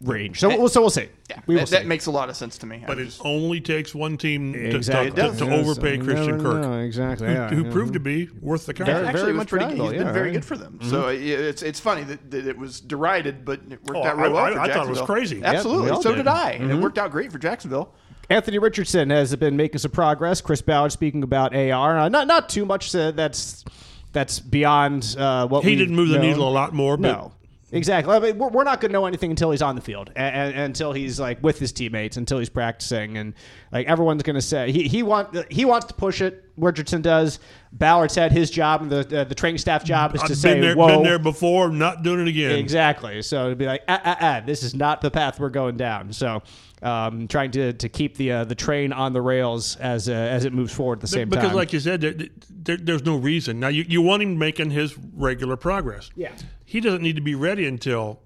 [0.00, 0.40] range.
[0.40, 1.08] So we'll so we'll see.
[1.28, 1.76] Yeah, we will that, see.
[1.76, 2.84] that makes a lot of sense to me.
[2.86, 5.10] But I it only takes one team to, Exactly.
[5.10, 6.78] to, to, to overpay you Christian never Kirk, know.
[6.78, 7.26] Exactly.
[7.26, 7.72] who, yeah, who yeah.
[7.72, 9.08] proved to be worth the Very- contract.
[9.08, 9.64] actually very much pretty.
[9.66, 10.32] valuable, He's been yeah, very right.
[10.34, 10.78] good for them.
[10.82, 11.22] So mm-hmm.
[11.22, 14.28] it's it's funny that, that it was derided, but it worked Oh, out real I-
[14.28, 15.42] well I- for I thought it was crazy.
[15.42, 15.90] Absolutely.
[15.90, 16.18] all so did.
[16.18, 16.82] did I, and it mm-hmm.
[16.82, 17.92] worked out great for Jacksonville.
[18.30, 20.40] Anthony Richardson has been making some progress.
[20.40, 21.98] Chris Ballard speaking about AR.
[21.98, 22.94] Uh, not not too much.
[22.94, 23.64] Uh, that's
[24.12, 27.32] that's beyond uh, what He didn't move the needle a lot more, but No.
[27.70, 28.14] Exactly.
[28.14, 30.54] I mean, we're, we're not going to know anything until he's on the field, and,
[30.54, 33.34] and, until he's like with his teammates, until he's practicing, and
[33.72, 36.44] like everyone's going to say he he want he wants to push it.
[36.56, 37.38] Richardson does.
[37.72, 40.54] Ballard said his job and the uh, the training staff job is to I've say,
[40.54, 42.52] been there, "Whoa." been there before, not doing it again.
[42.52, 43.20] Exactly.
[43.20, 46.12] So to be like, ah, ah, ah, this is not the path we're going down.
[46.14, 46.42] So,
[46.82, 50.44] um, trying to, to keep the uh, the train on the rails as uh, as
[50.44, 51.50] it moves forward at the same because, time.
[51.50, 52.14] Because, like you said, there,
[52.50, 53.60] there, there's no reason.
[53.60, 56.10] Now, you, you want him making his regular progress.
[56.14, 56.32] Yeah.
[56.64, 58.20] He doesn't need to be ready until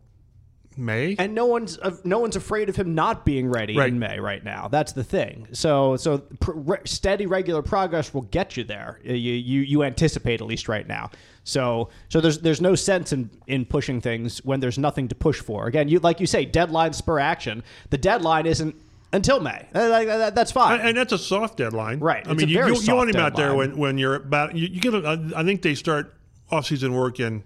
[0.76, 1.16] May.
[1.18, 3.88] and no one's uh, no one's afraid of him not being ready Right.
[3.88, 4.68] in May right now.
[4.68, 5.48] That's the thing.
[5.52, 9.00] So so pr- re- steady regular progress will get you there.
[9.04, 11.10] You, you you anticipate at least right now.
[11.44, 15.40] So so there's there's no sense in in pushing things when there's nothing to push
[15.40, 15.66] for.
[15.66, 17.62] Again, you like you say, deadline spur action.
[17.90, 18.74] The deadline isn't
[19.14, 19.66] until May.
[19.72, 20.80] That's fine.
[20.80, 22.26] And, that's a soft deadline, Right.
[22.26, 24.56] I It's mean, a you, you, you want him out there when, when you're about.
[24.56, 24.94] You, you get.
[24.94, 26.14] A, I think they start
[26.50, 27.42] off-season work in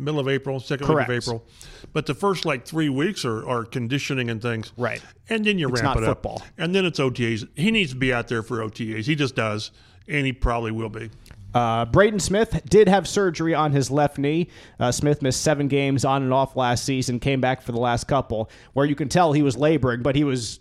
[0.00, 1.08] middle of April, second Correct.
[1.08, 1.44] week of April.
[1.92, 4.72] But the first like three weeks are, are conditioning and things.
[4.76, 5.02] Right.
[5.28, 6.26] And then you It's ramp it up.
[6.58, 7.48] And then it's OTAs.
[7.56, 9.04] He needs to be out there for OTAs.
[9.04, 9.70] He just does.
[10.08, 11.10] And he probably will be.
[11.54, 14.48] Uh, Braden Smith did have surgery on his left knee.
[14.78, 18.04] Uh, Smith missed seven games on and off last season, came back for the last
[18.04, 20.60] couple, where you can tell he was laboring, but he was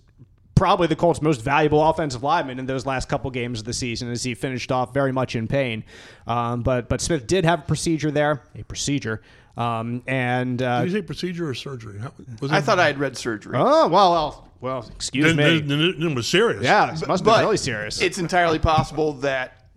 [0.60, 4.12] probably the Colts' most valuable offensive lineman in those last couple games of the season
[4.12, 5.86] as he finished off very much in pain.
[6.28, 9.22] Um, but but Smith did have a procedure there, a procedure.
[9.56, 12.00] Um, and uh, Did you say procedure or surgery?
[12.00, 13.56] How, was I thought I had read surgery.
[13.58, 15.62] oh well, well, well, excuse then, me.
[15.62, 16.62] then, then it was serious.
[16.62, 18.02] yeah, it must have been really serious.
[18.02, 19.70] It's entirely possible that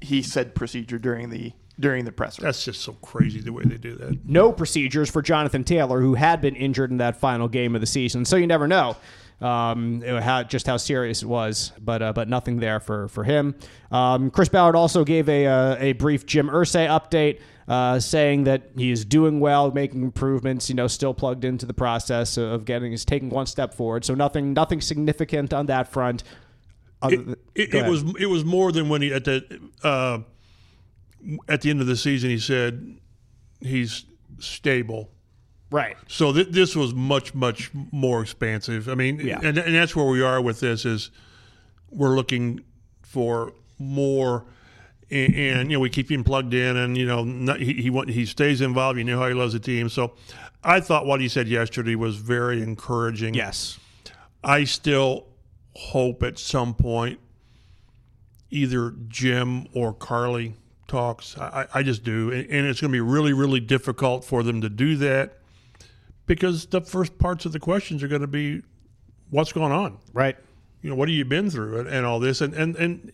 [0.00, 2.40] he said procedure during the during the presser.
[2.40, 4.26] That's just so crazy the way they do that.
[4.26, 7.86] no procedures for Jonathan Taylor, who had been injured in that final game of the
[7.86, 8.24] season.
[8.24, 8.96] So you never know
[9.40, 13.54] um, how, just how serious it was, but uh, but nothing there for for him.
[13.90, 17.40] Um, Chris Ballard also gave a uh, a brief Jim Irsay update.
[17.68, 21.74] Uh, saying that he is doing well, making improvements, you know, still plugged into the
[21.74, 24.04] process of getting, is taking one step forward.
[24.04, 26.22] So nothing, nothing significant on that front.
[27.02, 30.18] Other than- It, it was it was more than when he at the uh,
[31.48, 32.98] at the end of the season he said
[33.60, 34.04] he's
[34.38, 35.10] stable.
[35.70, 35.96] Right.
[36.08, 38.88] So th- this was much much more expansive.
[38.88, 39.40] I mean, Yeah.
[39.42, 41.10] and and that's where we are with this is
[41.90, 42.60] we're looking
[43.02, 44.44] for more.
[45.08, 47.90] And, and you know we keep him plugged in, and you know not, he he,
[47.90, 48.98] want, he stays involved.
[48.98, 49.88] You know how he loves the team.
[49.88, 50.14] So,
[50.64, 53.34] I thought what he said yesterday was very encouraging.
[53.34, 53.78] Yes.
[54.42, 55.28] I still
[55.76, 57.20] hope at some point
[58.50, 60.54] either Jim or Carly
[60.88, 61.36] talks.
[61.38, 62.32] I, I I just do.
[62.32, 65.35] And, and it's going to be really, really difficult for them to do that
[66.26, 68.62] because the first parts of the questions are going to be
[69.30, 69.98] what's going on?
[70.12, 70.36] Right.
[70.82, 72.40] You know, what have you been through and, and all this?
[72.40, 73.12] And, and, and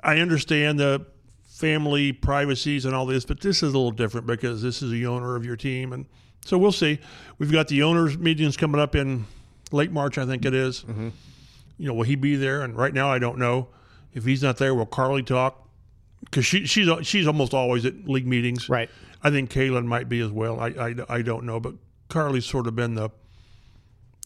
[0.00, 1.06] I understand the
[1.46, 5.06] family privacies and all this, but this is a little different because this is the
[5.06, 5.92] owner of your team.
[5.92, 6.06] And
[6.44, 6.98] so we'll see.
[7.38, 9.26] We've got the owners' meetings coming up in
[9.70, 10.82] late March, I think it is.
[10.82, 11.08] Mm-hmm.
[11.78, 12.62] You know, will he be there?
[12.62, 13.68] And right now, I don't know.
[14.12, 15.68] If he's not there, will Carly talk?
[16.24, 18.68] Because she, she's she's almost always at league meetings.
[18.68, 18.88] Right.
[19.24, 20.60] I think Kalen might be as well.
[20.60, 21.74] I, I, I don't know, but
[22.08, 23.08] Carly's sort of been the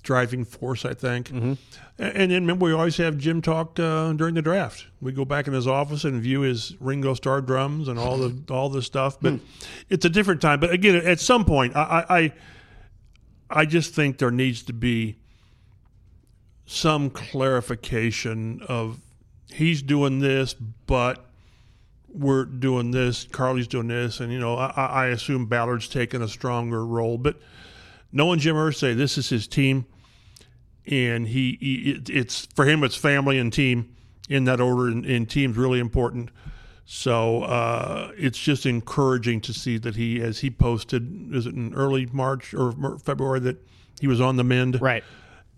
[0.03, 1.29] driving force, I think.
[1.31, 1.53] Mm-hmm.
[2.01, 4.87] A- And then remember, we always have Jim talk uh, during the draft.
[5.01, 8.37] We go back in his office and view his Ringo Starr drums and all the
[8.53, 9.19] all the stuff.
[9.21, 9.39] But
[9.89, 10.59] it's a different time.
[10.61, 12.33] But again, at some point, I, I I-
[13.51, 15.17] I just think there needs to be
[16.67, 19.01] some clarification of
[19.51, 21.28] he's doing this, but
[22.09, 23.25] we're doing this.
[23.25, 27.19] Carly's doing this, and you know, I, I assume Ballard's taking a stronger role.
[27.19, 27.37] But
[28.13, 29.87] knowing Jim Irsay, this is his team,
[30.87, 33.95] and he, he it, it's for him, it's family and team
[34.29, 36.31] in that order, and, and team's really important.
[36.91, 41.75] So uh, it's just encouraging to see that he, as he posted, is it in
[41.75, 43.59] early March or February that
[44.01, 45.05] he was on the mend, Right.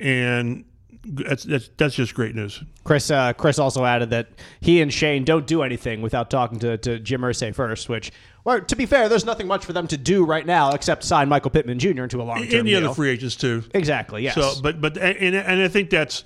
[0.01, 0.65] And
[1.05, 2.63] that's that's, that's just great news.
[2.85, 4.29] Chris uh, Chris also added that
[4.61, 8.13] he and Shane don't do anything without talking to, to Jim Irsay first, which,
[8.45, 11.29] well, to be fair, there's nothing much for them to do right now except sign
[11.29, 12.03] Michael Pittman Jr.
[12.05, 12.85] into a long term And the deal.
[12.87, 13.63] other free agents too.
[13.75, 14.35] exactly, yes.
[14.35, 16.25] So, but but and and I think that's,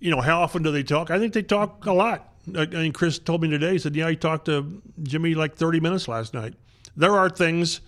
[0.00, 1.10] you know, how often do they talk?
[1.10, 2.32] I think they talk a lot.
[2.56, 3.72] I I mean, Chris told me today.
[3.72, 6.54] He said, "Yeah, he talked to Jimmy like 30 minutes last night."
[6.96, 7.80] There are things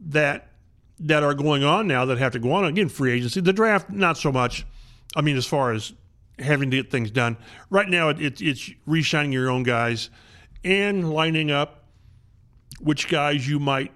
[0.00, 0.48] that
[0.98, 2.64] that are going on now that have to go on.
[2.66, 4.66] Again, free agency, the draft, not so much.
[5.16, 5.92] I mean, as far as
[6.38, 7.36] having to get things done,
[7.68, 10.10] right now it, it, it's reshining your own guys
[10.64, 11.84] and lining up
[12.80, 13.92] which guys you might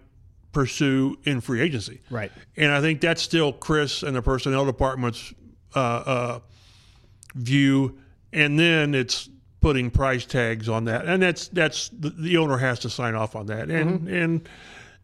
[0.53, 2.01] pursue in free agency.
[2.11, 2.33] Right.
[2.57, 5.33] And I think that's still Chris and the personnel department's
[5.75, 6.39] uh, uh,
[7.35, 7.99] view.
[8.33, 9.29] And then it's
[9.61, 13.35] putting price tags on that, and that's that's the, the owner has to sign off
[13.35, 13.71] on that.
[13.71, 14.49] And and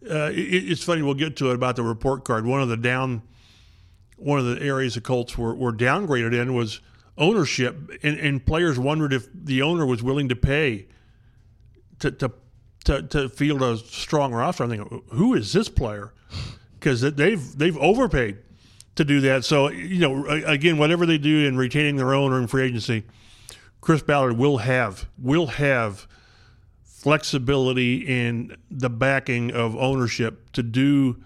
[0.09, 1.01] uh, it, it's funny.
[1.03, 2.45] We'll get to it about the report card.
[2.45, 3.23] One of the down,
[4.21, 6.81] one of the areas the Colts were, were downgraded in was
[7.17, 10.87] ownership, and, and players wondered if the owner was willing to pay
[12.01, 12.33] to to
[12.85, 14.65] to, to field a strong roster.
[14.65, 16.13] I'm thinking, who is this player?
[16.79, 18.39] Because they've they've overpaid
[18.97, 19.45] to do that.
[19.45, 23.05] So you know, again, whatever they do in retaining their owner in free agency,
[23.81, 26.07] Chris Ballard will have will have
[26.85, 31.23] flexibility in the backing of ownership to do,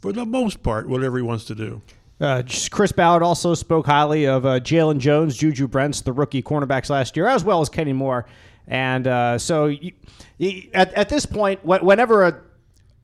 [0.00, 1.82] for the most part, whatever he wants to do.
[2.20, 6.88] Uh, Chris Ballard also spoke highly of uh, Jaylon Jones, Juju Brents, the rookie cornerbacks
[6.90, 8.26] last year, as well as Kenny Moore.
[8.68, 9.92] And uh, so you,
[10.38, 12.40] you, at, at this point, wh- whenever a,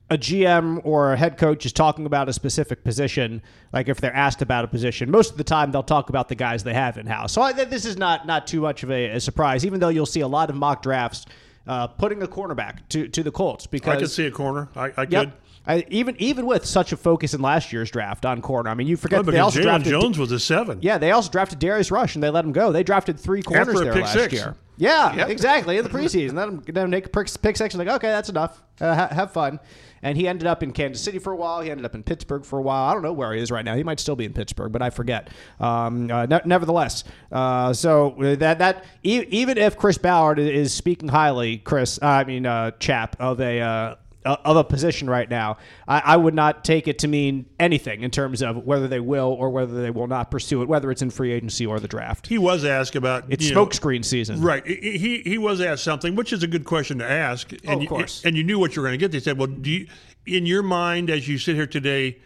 [0.09, 3.41] a GM or a head coach is talking about a specific position,
[3.73, 6.35] like if they're asked about a position, most of the time they'll talk about the
[6.35, 7.33] guys they have in house.
[7.33, 10.05] So I, this is not not too much of a, a surprise, even though you'll
[10.05, 11.25] see a lot of mock drafts
[11.67, 14.67] uh, putting a cornerback to, to the Colts because I could see a corner.
[14.75, 15.33] I, I could.
[15.67, 15.77] Yep.
[15.77, 18.87] I, even even with such a focus in last year's draft on corner, I mean,
[18.87, 20.79] you forget Oh, that they also Jaylon drafted Jones was a seven.
[20.81, 22.71] yeah, they also drafted Darius Rush and they let him go.
[22.71, 24.33] They drafted three corners there last six.
[24.33, 24.55] year.
[24.77, 25.77] Yeah, exactly.
[25.77, 27.75] In the preseason, let him, let him make pick, pick six.
[27.75, 28.63] Like, okay, that's enough.
[28.79, 29.59] Uh, ha- have fun.
[30.01, 31.61] And he ended up in Kansas City for a while.
[31.61, 32.89] He ended up in Pittsburgh for a while.
[32.89, 33.75] I don't know where he is right now.
[33.75, 35.29] He might still be in Pittsburgh, but I forget.
[35.59, 41.09] Um, uh, ne- nevertheless, uh, so that that e- even if Chris Ballard is speaking
[41.09, 43.97] highly, Chris, I mean, uh, chap of a.
[44.23, 45.57] Of a position right now,
[45.87, 49.35] I, I would not take it to mean anything in terms of whether they will
[49.39, 52.27] or whether they will not pursue it, whether it's in free agency or the draft.
[52.27, 54.39] He was asked about It's you smokescreen season.
[54.39, 54.65] Right.
[54.67, 57.51] He, he was asked something, which is a good question to ask.
[57.51, 58.23] And Oh, of you, course.
[58.23, 59.11] And you knew what you were going to get.
[59.11, 59.87] They said, "Well, do you,
[60.27, 62.19] in your mind, as you sit here today,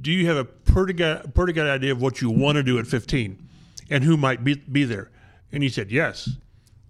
[0.00, 2.78] do you have a pretty good pretty good idea of what you want to do
[2.80, 3.38] at 15,
[3.88, 5.10] and who might be be there?"
[5.52, 6.28] And he said, "Yes."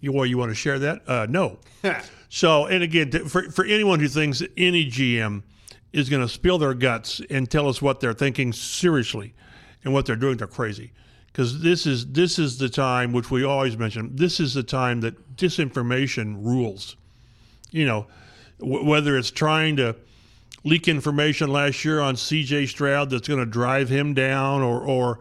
[0.05, 1.09] You well, you want to share that?
[1.09, 1.59] Uh, no.
[2.29, 5.43] so, and again, for for anyone who thinks any GM
[5.95, 9.33] is going to spill their guts and tell us what they're thinking seriously
[9.83, 10.93] and what they're doing, they're crazy.
[11.29, 14.15] Because this is this is the time which we always mention.
[14.15, 16.97] This is the time that disinformation rules.
[17.71, 18.07] You know,
[18.61, 19.97] w- whether it's trying to
[20.65, 22.67] leak information last year on C.J.
[22.67, 25.21] Stroud that's going to drive him down, or or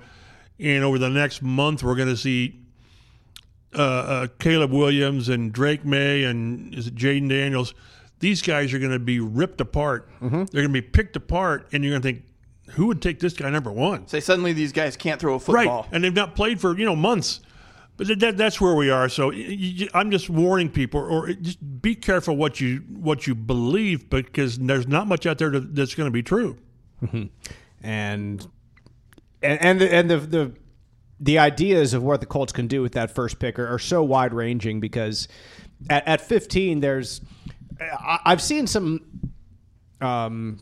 [0.60, 2.60] and over the next month we're going to see
[3.76, 7.74] uh, uh, Caleb Williams and Drake Maye and is it Jayden Daniels?
[8.20, 10.10] These guys are going to be ripped apart.
[10.22, 12.24] They're going to be picked apart, and you're going to think,
[12.76, 14.08] who would take this guy number one?
[14.08, 15.88] Say suddenly these guys can't throw a Right, football.
[15.92, 17.42] and they've not played for you know months.
[17.98, 19.08] But that- that, that's where we are.
[19.10, 19.32] So
[19.94, 24.88] I'm just warning people, or just be careful what you what you believe, because there's
[24.88, 26.58] not much out there to, that's going to be true.
[27.02, 27.30] and
[27.84, 28.48] and
[29.62, 30.52] and the, and the the
[31.24, 34.04] the ideas of what the Colts can do with that first pick are, are so
[34.04, 35.30] wide ranging because
[35.90, 37.22] at, at 15 there's
[37.80, 39.02] I, I've seen some
[40.02, 40.60] um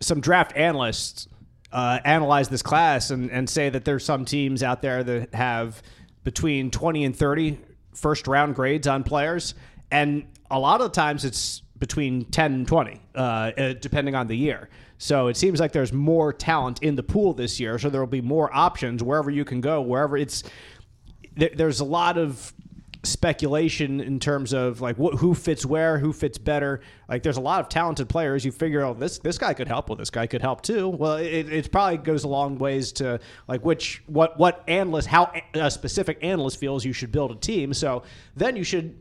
[0.00, 1.28] some draft analysts
[1.72, 5.82] uh, analyze this class and, and say that there's some teams out there that have
[6.24, 7.58] between 20 and 30
[7.94, 9.54] first round grades on players.
[9.90, 14.26] And a lot of the times it's between 10 and 20 uh, uh, depending on
[14.28, 14.68] the year
[15.02, 18.06] so it seems like there's more talent in the pool this year so there will
[18.06, 20.44] be more options wherever you can go wherever it's
[21.36, 22.52] there, there's a lot of
[23.04, 26.80] speculation in terms of like wh- who fits where, who fits better.
[27.08, 28.44] Like there's a lot of talented players.
[28.44, 29.88] You figure, oh, this this guy could help.
[29.88, 30.88] Well, this guy could help too.
[30.88, 35.32] Well, it, it probably goes a long ways to like which what what analyst how
[35.54, 37.74] a specific analyst feels you should build a team.
[37.74, 38.04] So
[38.36, 38.98] then you should.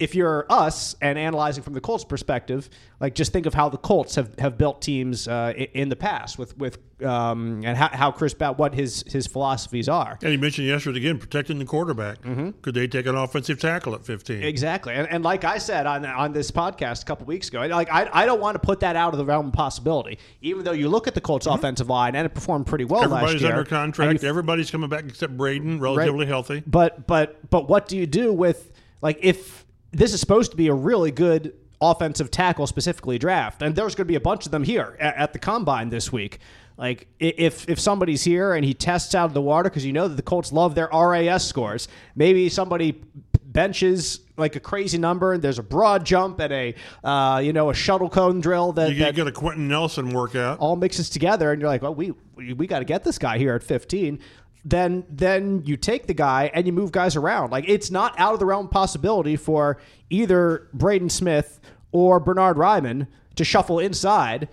[0.00, 2.68] If you're us and analyzing from the Colts perspective,
[3.00, 6.36] like just think of how the Colts have, have built teams uh, in the past
[6.36, 10.18] with with um, and how, how Chris Bat what his his philosophies are.
[10.20, 12.18] And you mentioned yesterday again protecting the quarterback.
[12.62, 14.42] Could they take an offensive tackle at 15?
[14.42, 17.88] Exactly, and, and like I said on on this podcast a couple weeks ago, like
[17.92, 20.18] I, I don't want to put that out of the realm of possibility.
[20.42, 23.12] Even though you look at the Colts' offensive line and it performed pretty well last
[23.12, 24.22] Everybody's year, under contract.
[24.24, 26.64] you- Everybody's coming back except Braden, relatively healthy.
[26.66, 29.63] but but but what do you do with like if
[29.94, 34.06] this is supposed to be a really good offensive tackle specifically draft, and there's going
[34.06, 36.38] to be a bunch of them here at, at the combine this week.
[36.76, 40.08] Like if if somebody's here and he tests out of the water because you know
[40.08, 43.00] that the Colts love their RAS scores, maybe somebody
[43.44, 47.70] benches like a crazy number and there's a broad jump and a uh, you know
[47.70, 50.58] a shuttle cone drill that, You that get a Quenton Nelson workout.
[50.58, 53.38] all mixes together and you're like, well, we we, we got to get this guy
[53.38, 54.18] here at 15.
[54.64, 57.50] Then then you take the guy and you move guys around.
[57.50, 61.60] Like it's not out of the realm of possibility for either Braden Smith
[61.92, 64.48] or Bernhard Raimann to shuffle inside.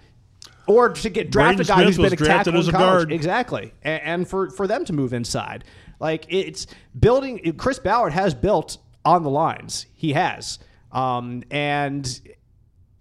[0.67, 2.88] Or to get draft Braden a guy Smith who's been a tackle as a college.
[2.88, 3.12] guard.
[3.12, 5.63] Exactly, and, and for for them to move inside,
[6.00, 7.54] like it's building.
[7.58, 9.88] Chris Ballard has built on the lines.
[9.93, 10.60] He has,
[10.91, 12.21] um, and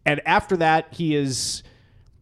[0.07, 1.63] and after that, he is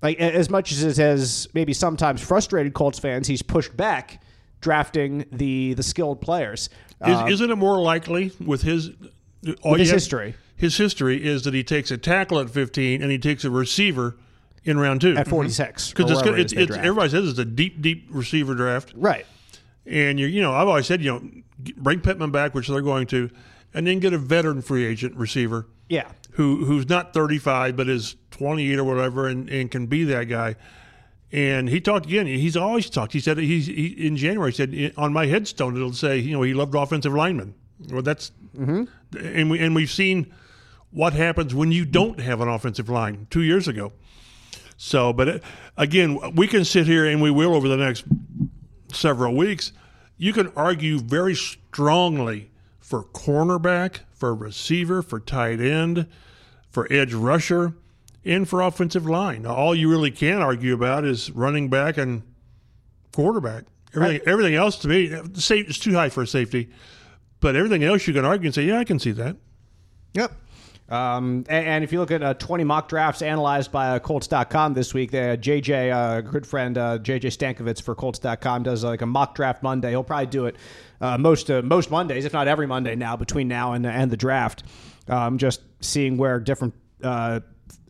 [0.02, 3.26] like as much as it has maybe sometimes frustrated Colts fans.
[3.26, 4.20] He's pushed back
[4.60, 6.68] drafting the the skilled players.
[7.06, 8.90] Is, isn't it more likely with his
[9.62, 10.34] all Um, his have- history.
[10.56, 14.16] His history is that he takes a tackle at 15 and he takes a receiver
[14.64, 17.44] in round two At 46, Because it's, wherever it it's, it's everybody says it's a
[17.44, 18.92] deep, deep receiver draft.
[18.96, 19.24] right.
[19.86, 21.22] And you you know I've always said you know
[21.76, 23.30] bring Pittman back, which they're going to,
[23.72, 26.08] and then get a veteran free agent receiver Yeah.
[26.32, 30.56] who who's not 35 but is 28 or whatever and, and can be that guy.
[31.30, 32.26] And he talked again.
[32.26, 33.12] He's always talked.
[33.12, 34.50] He said he's he, in January.
[34.50, 37.54] He said on my headstone it'll say you know he loved offensive linemen.
[37.90, 40.32] Well, that's and we and we've seen
[40.90, 43.26] what happens when you don't have an offensive line.
[43.30, 43.92] Two years ago.
[44.78, 45.38] So, but uh,
[45.76, 48.04] again, we can sit here and we will over the next
[48.92, 49.72] several weeks.
[50.16, 56.06] You can argue very strongly for cornerback, for receiver, for tight end,
[56.70, 57.74] for edge rusher,
[58.24, 59.46] and for offensive line.
[59.46, 62.22] All you really can argue about is running back and
[63.12, 63.64] quarterback.
[63.94, 66.68] Everything, everything else to me, it's too high for a safety.
[67.40, 69.36] But everything else you can argue and say, yeah, I can see that.
[70.14, 70.32] Yep.
[70.88, 74.72] Um, and, and, if you look at uh, 20 mock drafts analyzed by uh, Colts.com
[74.72, 79.02] this week, they, uh, JJ, uh, good friend uh, JJ Stankevitz for Colts.com, does like
[79.02, 79.90] a mock draft Monday.
[79.90, 80.56] He'll probably do it
[81.02, 84.16] uh, most uh, most Mondays, if not every Monday now, between now and, and the
[84.16, 84.62] draft.
[85.08, 86.72] Um, just seeing where different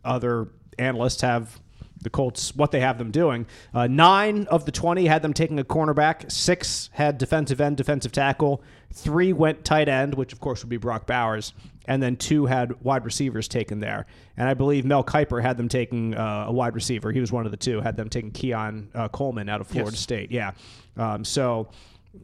[0.03, 1.59] other analysts have
[2.01, 3.45] the Colts, what they have them doing.
[3.73, 8.11] Uh, nine of the 20 had them taking a cornerback, six had defensive end, defensive
[8.11, 11.53] tackle, three went tight end, which of course would be Brock Bowers,
[11.85, 14.05] and then two had wide receivers taken there.
[14.37, 17.11] And I believe Mel Kiper had them taking uh, a wide receiver.
[17.11, 19.91] He was one of the two, had them taking Keon uh, Coleman out of Florida
[19.91, 19.99] yes.
[19.99, 20.31] State.
[20.31, 20.51] Yeah.
[20.97, 21.69] Um, so.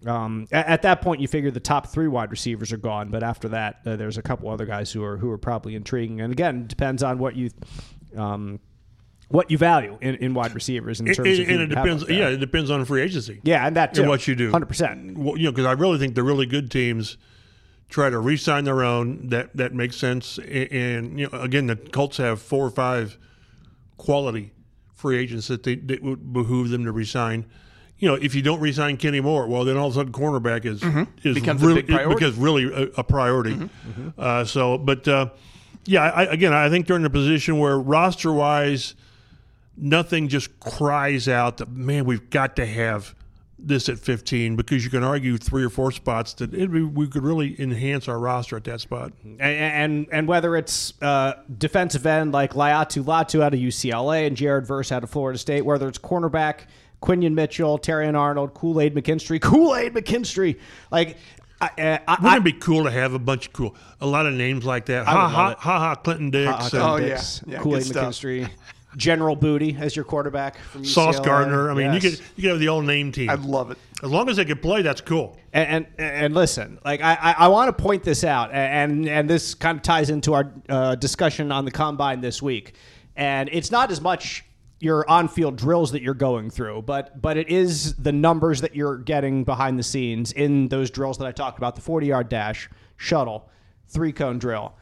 [0.06, 3.24] Um, at, at, that point, you figure the top three wide receivers are gone, but
[3.24, 6.22] after that, uh, there's a couple other guys who are who are probably intriguing.
[6.22, 7.50] And again, it depends on what you
[8.16, 8.60] um,
[9.30, 12.08] what you value in, in wide receivers in terms it, of and it depends.
[12.10, 13.42] Yeah, it depends on free agency.
[13.44, 14.02] Yeah, and that too.
[14.02, 15.18] And what you do, hundred percent.
[15.18, 17.18] Well, you know, because I really think the really good teams
[17.90, 19.30] try to re-sign their own.
[19.30, 20.38] That that makes sense.
[20.38, 23.18] And, and, you know, again, the Colts have four or five
[23.98, 24.52] quality
[24.94, 27.46] free agents that they that would behoove them to resign.
[28.06, 30.63] You know, if you don't resign Kenny Moore, well, then all of a sudden cornerback
[30.63, 31.06] is mm-hmm.
[31.28, 32.13] is becomes really, a big priority.
[32.13, 33.56] because really a, a priority.
[33.56, 34.10] Mm-hmm.
[34.15, 35.30] Uh, so, but uh,
[35.86, 38.94] yeah, I, again, I think they're in a position where roster wise
[39.76, 43.15] nothing just cries out that man we've got to have
[43.58, 47.24] this at 15 because you can argue three or four spots that it, we could
[47.24, 49.13] really enhance our roster at that spot.
[49.24, 54.38] And and, and whether it's uh, defensive end like Laiatu Latu out of UCLA and
[54.38, 56.65] Jared Verse out of Florida State, whether it's cornerback
[57.02, 60.60] Quinyon Mitchell, Terrion Arnold, Kool Aid McKinstry, Kool Aid McKinstry,
[60.92, 61.18] like.
[61.62, 64.34] I, I, Wouldn't it be cool to have a bunch of cool, a lot of
[64.34, 65.06] names like that?
[65.06, 66.52] Ha ha, ha ha, Clinton Dix.
[66.52, 68.50] Ha, ha, Clinton oh Dix, yeah, yeah Kool Aid McKinstry.
[68.98, 70.88] General Booty as your quarterback from UCLA.
[70.88, 71.70] Sauce Gardner.
[71.70, 72.04] I mean, yes.
[72.04, 73.30] you could you could have the old name team.
[73.30, 73.78] I love it.
[74.04, 75.38] As long as they can play, that's cool.
[75.54, 79.30] And and, and listen, like I, I, I want to point this out, and and
[79.30, 82.76] this kind of ties into our uh, discussion on the combine this week.
[83.16, 84.44] And it's not as much
[84.80, 88.98] your on-field drills that you're going through, but but it is the numbers that you're
[88.98, 93.50] getting behind the scenes in those drills that I talked about: the 40-yard dash, shuttle,
[93.88, 94.74] three-cone drill,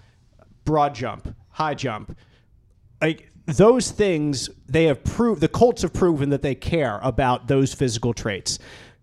[0.66, 2.18] broad jump, high jump.
[3.02, 7.74] Like those things they have proved the Colts have proven that they care about those
[7.74, 8.60] physical traits.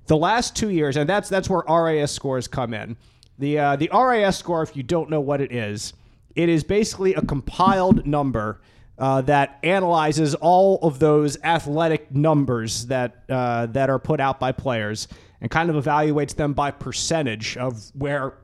[0.06, 2.96] The last two years, and that's that's where RAS scores come in.
[3.38, 5.92] The uh, the RAS score, if you don't know what it is,
[6.34, 8.60] it is basically a compiled number
[9.00, 14.52] uh, that analyzes all of those athletic numbers that uh, that are put out by
[14.52, 15.08] players
[15.40, 18.34] and kind of evaluates them by percentage of where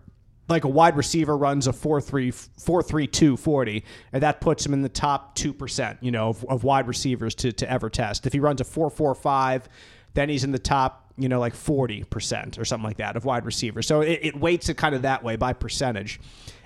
[0.48, 5.98] like a wide receiver runs a 4-3-2-40 and that puts him in the top 2%
[6.00, 8.26] you know of, of, wide receivers to, to ever test.
[8.26, 9.64] If he runs a 4-4-5
[10.14, 13.44] then he's in the top you know like 40% or something like that of wide
[13.44, 13.86] receivers.
[13.86, 16.18] So it, it weights it kind of that way by percentage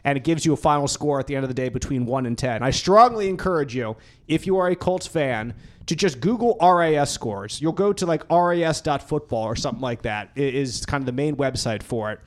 [0.05, 2.27] and it gives you a final score at the end of the day between 1
[2.27, 3.97] and 10 i strongly encourage you
[4.29, 5.55] if you are a colts fan
[5.87, 10.55] to just google ras scores you'll go to like ras.football or something like that it
[10.55, 12.21] is kind of the main website for it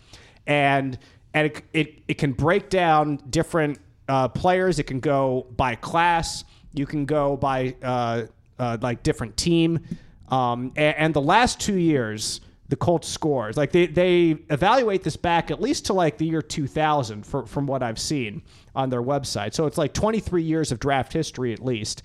[0.47, 0.97] and
[1.33, 4.79] and it, it, it can break down different uh, players.
[4.79, 6.43] It can go by class.
[6.73, 8.23] You can go by uh,
[8.59, 9.79] uh, like different team.
[10.29, 12.41] Um, and, and, the last two years,
[12.73, 16.41] the Colts scores like they, they evaluate this back at least to like the year
[16.41, 18.41] 2000 for, from what I've seen
[18.73, 19.53] on their website.
[19.53, 22.01] So it's like 23 years of draft history at least.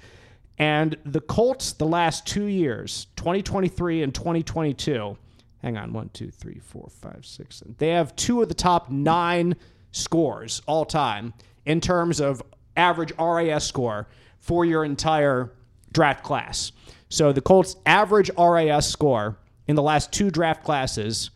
[0.58, 5.16] And the Colts, the last two years, 2023 and 2022
[5.62, 7.62] hang on, one, two, three, four, five, six.
[7.78, 9.56] They have two of the top nine
[9.92, 11.32] scores all time
[11.64, 12.42] in terms of
[12.76, 14.06] average RAS score
[14.38, 15.50] for your entire
[15.92, 16.72] draft class.
[17.08, 21.30] So the Colts' average RAS score in the last two draft classes,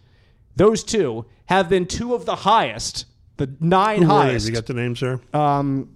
[0.57, 4.49] those two have been two of the highest, the nine Who highest.
[4.49, 5.21] You got the names there?
[5.33, 5.91] Um,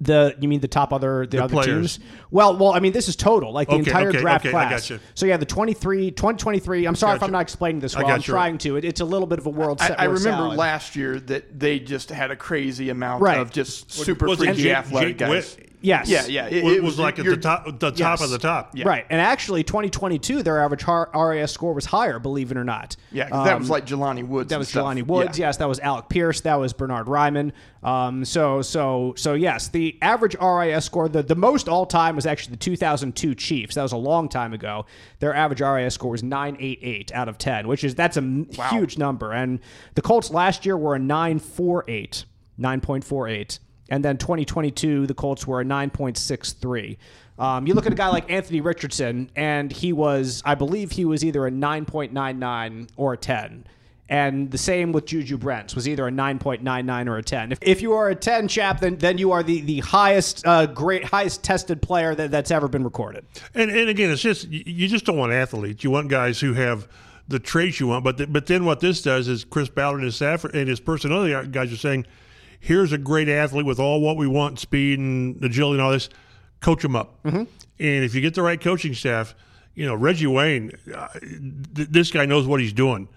[0.00, 1.96] the you mean the top other the, the other players.
[1.96, 2.10] teams?
[2.30, 4.66] Well, well, I mean this is total, like the okay, entire okay, draft okay, class.
[4.66, 5.00] I got you.
[5.14, 6.84] So yeah, the 23, 2023.
[6.84, 8.06] I'm sorry if I'm not explaining this well.
[8.06, 8.76] I'm trying to.
[8.76, 9.80] It, it's a little bit of a world.
[9.80, 10.58] I, I remember salad.
[10.58, 13.38] last year that they just had a crazy amount right.
[13.38, 15.30] of just super was freaky athletic Jake guys.
[15.30, 15.70] Witt?
[15.86, 16.08] Yes.
[16.08, 16.46] Yeah, yeah.
[16.48, 18.22] It, it was, like at the top, the top Yes.
[18.22, 18.70] of the top.
[18.74, 18.88] Yeah.
[18.88, 19.06] Right.
[19.08, 22.96] And actually, 2022, their average har- RAS score was higher, believe it or not.
[23.12, 24.50] Yeah, 'cause that Um, was like Jelani Woods.
[24.50, 24.84] That was stuff.
[24.84, 25.38] Jelani Woods.
[25.38, 25.46] Yeah.
[25.46, 26.40] Yes, that was Alec Pierce.
[26.40, 27.52] That was Bernhard Raimann.
[27.84, 32.26] Um, so, so, so yes, the average RAS score, the, the most all time was
[32.26, 33.76] actually the 2002 Chiefs.
[33.76, 34.86] That was a long time ago.
[35.20, 38.98] Their average RAS score was 988 out of 10, which is that's a m- huge
[38.98, 39.32] number.
[39.32, 39.60] And
[39.94, 42.24] the Colts last year were a 948,
[42.58, 43.58] 9.48.
[43.88, 46.96] And then 2022, the Colts were a 9.63.
[47.38, 51.04] Um, you look at a guy like Anthony Richardson, and he was, I believe, he
[51.04, 53.66] was either a 9.99 or a 10.
[54.08, 57.52] And the same with Juju Brents was either a 9.99 or a 10.
[57.52, 60.66] If, if you are a 10 chap, then then you are the the highest uh,
[60.66, 63.26] great highest tested player that, that's ever been recorded.
[63.54, 65.82] And and again, it's just you just don't want athletes.
[65.82, 66.86] You want guys who have
[67.26, 68.04] the traits you want.
[68.04, 70.78] But th- but then what this does is Chris Ballard and his staff and his
[70.78, 72.06] personnel guys are saying,
[72.60, 76.08] here's a great athlete with all what we want, speed and agility and all this.
[76.60, 77.22] Coach him up.
[77.22, 77.44] Mm-hmm.
[77.78, 79.34] And if you get the right coaching staff,
[79.74, 83.08] you know Reggie Wayne, uh, th- this guy knows what he's doing.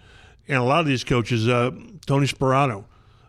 [0.48, 1.72] And a lot of these coaches, uh,
[2.06, 2.86] Tony Sparano,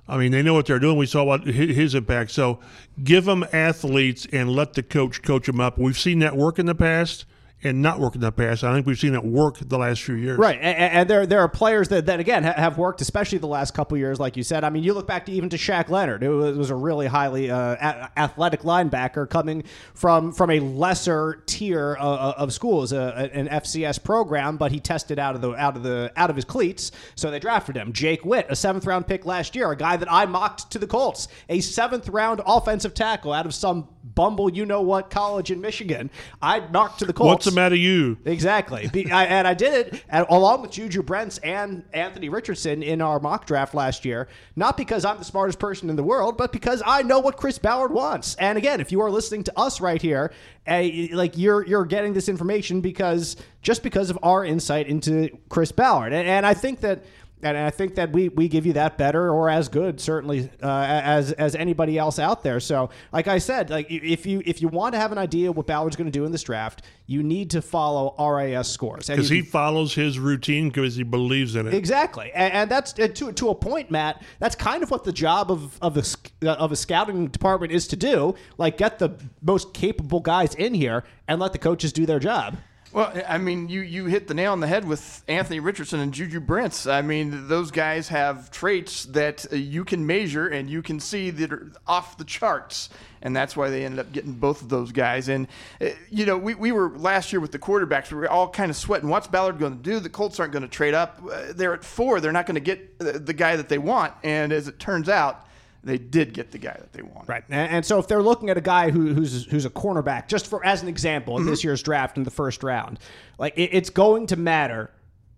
[0.09, 0.97] I mean, they know what they're doing.
[0.97, 2.33] We saw what his impact.
[2.33, 2.59] So
[3.05, 5.79] give them athletes and let the coach coach them up.
[5.79, 7.27] We've seen that work in the past
[7.63, 8.65] and not work in the past.
[8.65, 10.39] I think we've seen it work the last few years.
[10.39, 13.47] Right, and, and there there are players that, that again ha- have worked, especially the
[13.47, 14.65] last couple years, like you said.
[14.65, 17.07] I mean, you look back to even to Shaq Leonard, who was, was a really
[17.07, 23.29] highly uh, a- athletic linebacker coming from from a lesser tier uh, of schools, uh,
[23.33, 26.45] an FCS program, but he tested out of the out of the out of his
[26.45, 27.93] cleats, so they drafted him.
[27.93, 30.87] Jake Witt, a seventh round pick last year, a guy that I mocked to the
[30.87, 35.61] Colts, a seventh round offensive tackle out of some bumble you know what college in
[35.61, 36.11] Michigan.
[36.41, 37.50] I mocked to the Colts.
[37.51, 38.19] The matter, you?
[38.25, 38.89] Exactly.
[38.93, 43.01] Be, I, and I did it and along with Juju Brents and Anthony Richardson in
[43.01, 46.53] our mock draft last year, not because I'm the smartest person in the world, but
[46.53, 48.35] because I know what Chris Ballard wants.
[48.37, 50.33] And again, if you are listening to us right here,
[50.67, 55.73] eh, like you're you're getting this information because just because of our insight into Chris
[55.73, 56.13] Ballard.
[56.13, 57.05] And, and I think that
[57.43, 60.85] and I think that we, we give you that better or as good, certainly uh,
[60.87, 62.61] as as anybody else out there.
[62.61, 65.67] So, like I said, like if you if you want to have an idea what
[65.67, 69.43] Ballard's going to do in this draft, you need to follow RAS scores Because he
[69.43, 71.75] follows his routine because he believes in it.
[71.75, 74.23] Exactly, and, and that's uh, to to a point, Matt.
[74.39, 77.73] That's kind of what the job of of the sc- uh, of a scouting department
[77.73, 78.35] is to do.
[78.59, 82.57] Like, get the most capable guys in here and let the coaches do their job.
[82.93, 86.13] Well, I mean, you, you hit the nail on the head with Anthony Richardson and
[86.13, 86.89] Juju Brents.
[86.89, 91.31] I mean, those guys have traits that uh, you can measure and you can see
[91.31, 92.89] that are off the charts.
[93.23, 95.29] And that's why they ended up getting both of those guys.
[95.29, 95.47] And,
[95.81, 98.71] uh, you know, we, we were last year with the quarterbacks, we were all kind
[98.71, 99.09] of sweating.
[99.09, 100.01] What's Ballard going to do?
[100.01, 101.23] The Colts aren't going to trade up.
[101.31, 102.21] Uh, They're at four.
[102.21, 104.15] They're not going to get the, the guy that they want.
[104.25, 105.47] And as it turns out,
[105.83, 107.29] they did get the guy that they wanted.
[107.29, 110.29] Right, and, and so if they're looking at a guy who, who's who's a cornerback,
[110.29, 111.51] just for as an example, in mm-hmm.
[111.51, 112.99] this year's draft in the first round,
[113.39, 114.91] like it, it's going to matter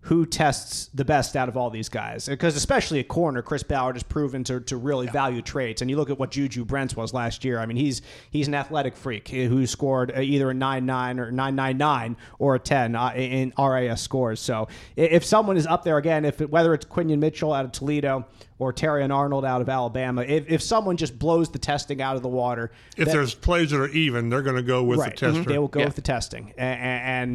[0.07, 3.95] who tests the best out of all these guys, because especially at corner, Chris Ballard
[3.95, 5.81] has proven to, to really value traits.
[5.81, 7.57] And you look at what Juju Brents was last year.
[7.59, 11.31] I mean, he's he's an athletic freak who scored uh, either a nine nine or
[11.31, 14.41] nine nine nine or a ten uh, in RAS scores.
[14.41, 17.71] So if someone is up there again, if it, whether it's Quinyon Mitchell out of
[17.71, 18.25] Toledo
[18.59, 22.21] or Terrion Arnold out of Alabama, if, if someone just blows the testing out of
[22.21, 25.11] the water, if that- there's plays that are even, they're going to go with right,
[25.11, 25.43] the tester.
[25.49, 25.85] they will go Yeah.
[25.85, 26.79] with the testing and,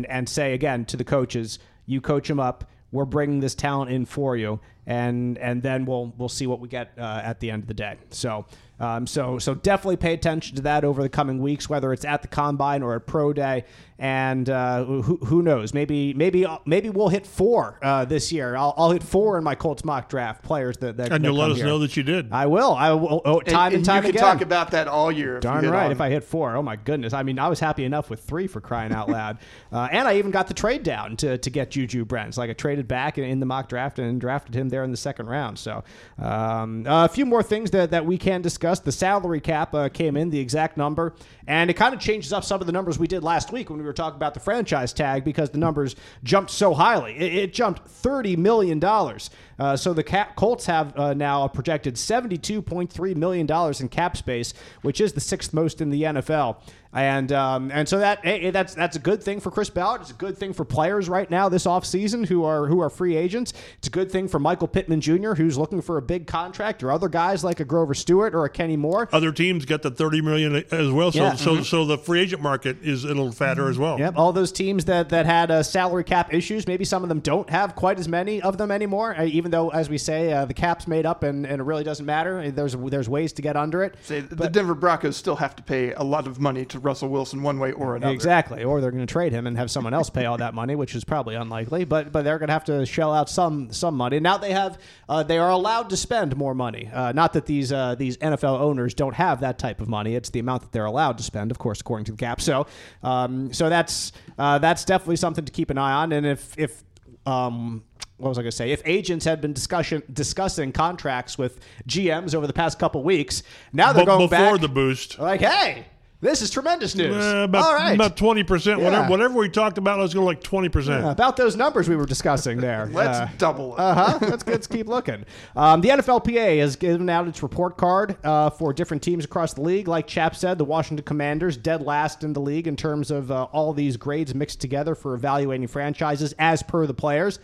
[0.04, 1.58] and and say again to the coaches,
[1.88, 2.70] you coach them up.
[2.92, 6.68] We're bringing this talent in for you, and and then we'll we'll see what we
[6.68, 7.96] get uh, at the end of the day.
[8.10, 8.46] So.
[8.80, 12.22] Um, so, so definitely pay attention to that over the coming weeks, whether it's at
[12.22, 13.64] the combine or at pro day,
[13.98, 15.74] and uh, who, who knows?
[15.74, 18.56] Maybe, maybe, maybe we'll hit four uh, this year.
[18.56, 21.36] I'll, I'll hit four in my Colts mock draft players that, that and that you'll
[21.36, 21.66] let us here.
[21.66, 22.32] know that you did.
[22.32, 22.74] I will.
[22.74, 23.20] I will.
[23.24, 24.22] Oh, time and, and time you can again.
[24.22, 25.40] talk about that all year.
[25.40, 25.86] Darn hit right.
[25.86, 27.12] on If I hit four, oh my goodness.
[27.12, 29.38] I mean, I was happy enough with three for crying out loud.
[29.72, 32.38] uh, and I even got the trade down to, to get Juju Brents.
[32.38, 34.96] Like I traded back in, in the mock draft and drafted him there in the
[34.96, 35.58] second round.
[35.58, 35.82] So
[36.18, 38.78] um, a few more things that, that we can discuss.
[38.78, 41.14] The salary cap uh, came in, the exact number,
[41.48, 43.80] and it kind of changes up some of the numbers we did last week when
[43.80, 47.16] we were talking about the franchise tag because the numbers jumped so highly.
[47.16, 48.82] It, it jumped $30 million.
[48.84, 54.54] Uh, so the cap, Colts have uh, now a projected $72.3 million in cap space,
[54.82, 56.58] which is the sixth most in the NFL.
[56.92, 60.00] And um, and so that hey, that's that's a good thing for Chris Ballard.
[60.00, 63.14] It's a good thing for players right now this offseason who are who are free
[63.14, 63.52] agents.
[63.76, 65.34] It's a good thing for Michael Pittman Jr.
[65.34, 68.50] who's looking for a big contract, or other guys like a Grover Stewart or a
[68.50, 69.06] Kenny Moore.
[69.12, 71.34] Other teams get the thirty million as well, so Yeah.
[71.34, 73.98] so so the free agent market is a little fatter as well.
[73.98, 77.20] Yep, all those teams that that had uh, salary cap issues, maybe some of them
[77.20, 79.14] don't have quite as many of them anymore.
[79.14, 81.84] Uh, even though, as we say, uh, the cap's made up and, and it really
[81.84, 82.50] doesn't matter.
[82.50, 83.94] There's there's ways to get under it.
[84.02, 87.42] Say the Denver Broncos still have to pay a lot of money to Russell Wilson
[87.42, 88.12] one way or another.
[88.12, 90.74] Exactly, or they're going to trade him and have someone else pay all that money,
[90.74, 91.84] which is probably unlikely.
[91.84, 94.20] But but they're going to have to shell out some some money.
[94.20, 96.88] Now they have uh, they are allowed to spend more money.
[96.92, 100.14] Uh, not that these uh, these NFL owners don't have that type of money.
[100.14, 102.40] It's the amount that they're allowed to spend, of course, according to the cap.
[102.40, 102.66] So
[103.02, 106.12] um, so that's uh, that's definitely something to keep an eye on.
[106.12, 106.82] And if if
[107.26, 107.84] um,
[108.18, 108.72] what was I going to say?
[108.72, 113.92] If agents had been discussion discussing contracts with GMs over the past couple weeks, now
[113.92, 115.86] they're But going before back the boost, like, hey,
[116.20, 117.14] this is tremendous news.
[117.14, 117.94] uh, about All right.
[117.94, 118.80] about twenty percent.
[118.80, 118.86] Yeah.
[118.86, 121.06] Whatever whatever we talked about, let's go like twenty percent.
[121.06, 122.86] About those numbers we were discussing there.
[122.92, 123.80] Let's double it.
[123.80, 124.18] Uh huh.
[124.22, 125.24] Let's, let's keep looking.
[125.54, 129.60] Um, the NFLPA has given out its report card uh, for different teams across the
[129.62, 129.86] league.
[129.86, 133.44] Like Chap said, the Washington Commanders dead last in the league in terms of uh,
[133.52, 137.38] all these grades mixed together for evaluating franchises as per the players.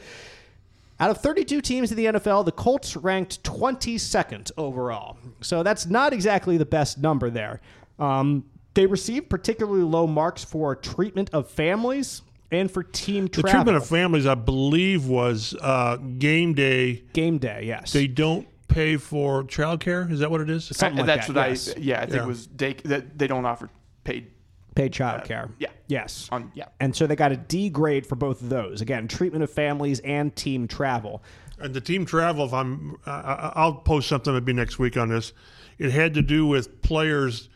[1.00, 5.16] Out of 32 teams in the NFL, the Colts ranked 22nd overall.
[5.40, 7.60] So that's not exactly the best number there.
[7.98, 8.44] Um,
[8.74, 13.50] they received particularly low marks for treatment of families and for team travel.
[13.50, 17.04] The treatment of families, I believe, was uh, game day.
[17.12, 17.92] game day, yes.
[17.92, 20.10] They don't pay for childcare.
[20.10, 20.64] Is that what it is?
[20.66, 21.74] Something like that's that, what yes.
[21.76, 22.22] I yeah I think Yeah.
[22.24, 23.70] it was day that they don't offer
[24.04, 24.30] paid
[24.74, 25.50] paid childcare.
[25.58, 25.68] yeah.
[25.86, 26.28] Yes.
[26.32, 26.64] on yeah.
[26.80, 28.80] and so they got a D grade for both of those.
[28.80, 31.22] Again, treatment of families and team travel.
[31.60, 35.08] And the team travel, if I'm, I, I- I'll post something maybe next week on
[35.08, 35.32] this.
[35.78, 37.48] It had to do with players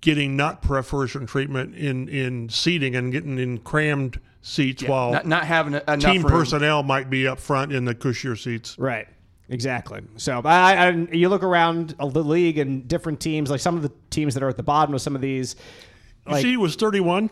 [0.00, 5.44] getting not preferential treatment in in seating and getting in crammed seats while not, not
[5.44, 6.30] having enough team room.
[6.30, 8.78] personnel might be up front in the cushier seats.
[8.78, 9.06] Right.
[9.50, 10.00] Exactly.
[10.16, 13.90] So, I, I, you look around the league and different teams, like some of the
[14.08, 15.56] teams that are at the bottom of some of these.
[16.28, 17.30] You see, it was 31.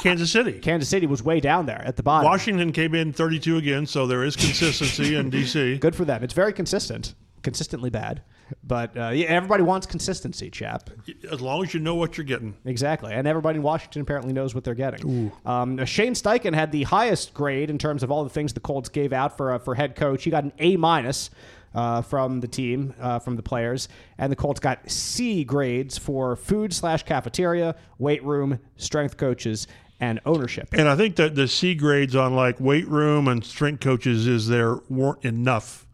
[0.00, 0.58] Kansas City.
[0.58, 2.28] Kansas City was way down there at the bottom.
[2.28, 5.78] Washington came in 32 again, so there is consistency in D.C.
[5.80, 6.22] Good for them.
[6.22, 7.14] It's very consistent.
[7.42, 8.22] Consistently bad,
[8.64, 10.90] but uh, yeah, everybody wants consistency, chap.
[11.30, 12.54] As long as you know what you're getting.
[12.64, 15.32] Exactly, and everybody in Washington apparently knows what they're getting.
[15.44, 18.88] Um, Shane Steichen had the highest grade in terms of all the things the Colts
[18.88, 20.24] gave out for uh, for head coach.
[20.24, 21.30] He got an A minus
[21.74, 23.88] uh, from the team, uh, from the players,
[24.18, 29.66] and the Colts got C grades for food slash cafeteria, weight room, strength coaches,
[30.00, 30.68] and ownership.
[30.72, 34.48] And I think that the C grades on like weight room and strength coaches is
[34.48, 35.86] there weren't enough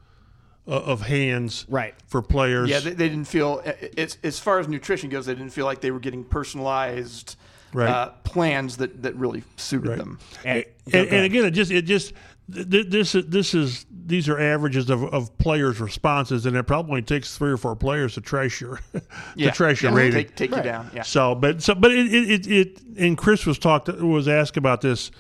[0.66, 1.94] of hands Right.
[2.08, 2.68] for players.
[2.68, 5.26] Yeah, they, they didn't feel it's as far as nutrition goes.
[5.26, 7.36] They didn't feel like they were getting personalized
[7.72, 7.88] Right.
[7.90, 9.98] uh, plans that, that really suited Right.
[9.98, 10.18] them.
[10.44, 12.14] And, and, and again, it just it just
[12.52, 17.02] th- th- this this is these are averages of, of players' responses, and it probably
[17.02, 18.80] takes three or four players to trash your
[19.36, 20.12] Yeah, to trash your yeah, rating.
[20.12, 20.90] take, take you down.
[20.94, 24.56] Yeah, So, but so, but it, it, it, it and Chris was talked was asked
[24.56, 25.10] about this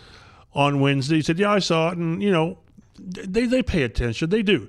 [0.54, 1.16] on Wednesday.
[1.16, 2.58] He said, "Yeah, I saw it, and you know,
[2.98, 4.30] they they pay attention.
[4.30, 4.68] They do."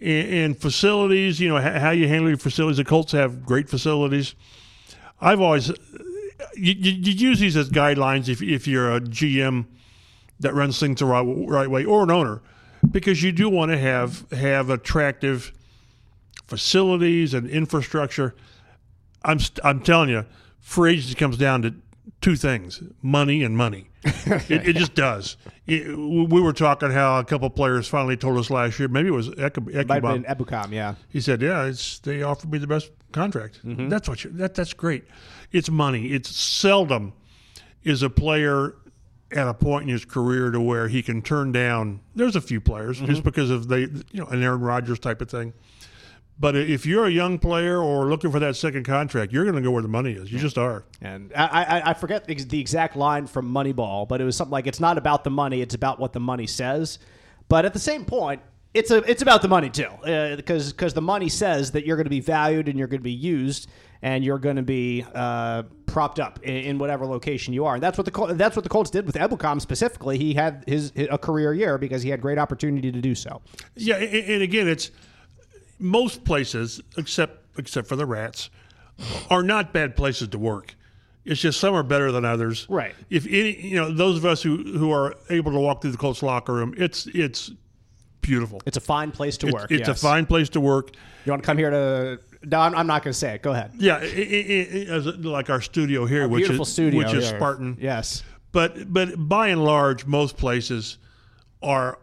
[0.00, 2.76] And, and facilities, you know, how, you handle your facilities.
[2.76, 4.34] The Colts have great facilities.
[5.20, 5.72] I've always
[6.54, 9.66] you, you, you use these as guidelines if if you're a GM
[10.40, 12.42] that runs things the right, right way or an owner,
[12.90, 15.52] because you do want to have have attractive
[16.46, 18.34] facilities and infrastructure.
[19.24, 20.24] I'm I'm telling you,
[20.60, 21.74] free agency comes down to
[22.20, 23.88] two things: money and money.
[24.48, 25.36] it, it just does.
[25.66, 28.88] It- we were talking how a couple players finally told us last year.
[28.88, 30.22] Maybe it was Ek- might Ekubom.
[30.22, 30.94] been Ebukam, yeah.
[31.08, 33.60] He said, "Yeah, it's they offered me the best contract.
[33.64, 33.88] Mm-hmm.
[33.88, 35.04] That's what you, that that's great.
[35.52, 36.08] It's money.
[36.08, 37.12] It's seldom
[37.82, 38.74] is a player
[39.32, 42.00] at a point in his career to where he can turn down.
[42.14, 43.06] There's a few players mm-hmm.
[43.06, 45.52] just because of they, you know, an Aaron Rodgers type of thing.
[46.38, 49.62] But if you're a young player or looking for that second contract, you're going to
[49.62, 50.30] go where the money is.
[50.30, 50.84] You just are.
[51.00, 54.66] And I, I, I forget the exact line from Moneyball, but it was something like,
[54.66, 56.98] "It's not about the money; it's about what the money says."
[57.48, 58.42] But at the same point,
[58.74, 59.88] it's a it's about the money too,
[60.36, 63.04] because because the money says that you're going to be valued and you're going to
[63.04, 63.68] be used
[64.02, 67.74] and you're going to be uh, propped up in, in whatever location you are.
[67.74, 70.18] And that's what the Col- that's what the Colts did with Ebukam specifically.
[70.18, 73.40] He had his, a career year because he had great opportunity to do so.
[73.74, 74.90] Yeah, and, and again, it's
[75.78, 78.50] most places except except for the rats
[79.30, 80.74] are not bad places to work.
[81.24, 82.66] It's just some are better than others.
[82.68, 82.94] Right.
[83.10, 85.98] If any, you know, those of us who who are able to walk through the
[85.98, 87.50] Colts locker room, it's it's
[88.20, 88.60] beautiful.
[88.66, 89.70] It's a fine place to It's, work.
[89.70, 90.02] it's yes.
[90.02, 90.92] a fine place to work.
[91.24, 93.42] You want to come here to No, I'm, I'm not going to say it.
[93.42, 93.72] Go ahead.
[93.76, 97.38] Yeah, i i i as like our studio here, which is studio, which is here.
[97.38, 97.76] Spartan.
[97.80, 98.22] Yes.
[98.52, 100.98] But but by and large, most places
[101.62, 101.98] are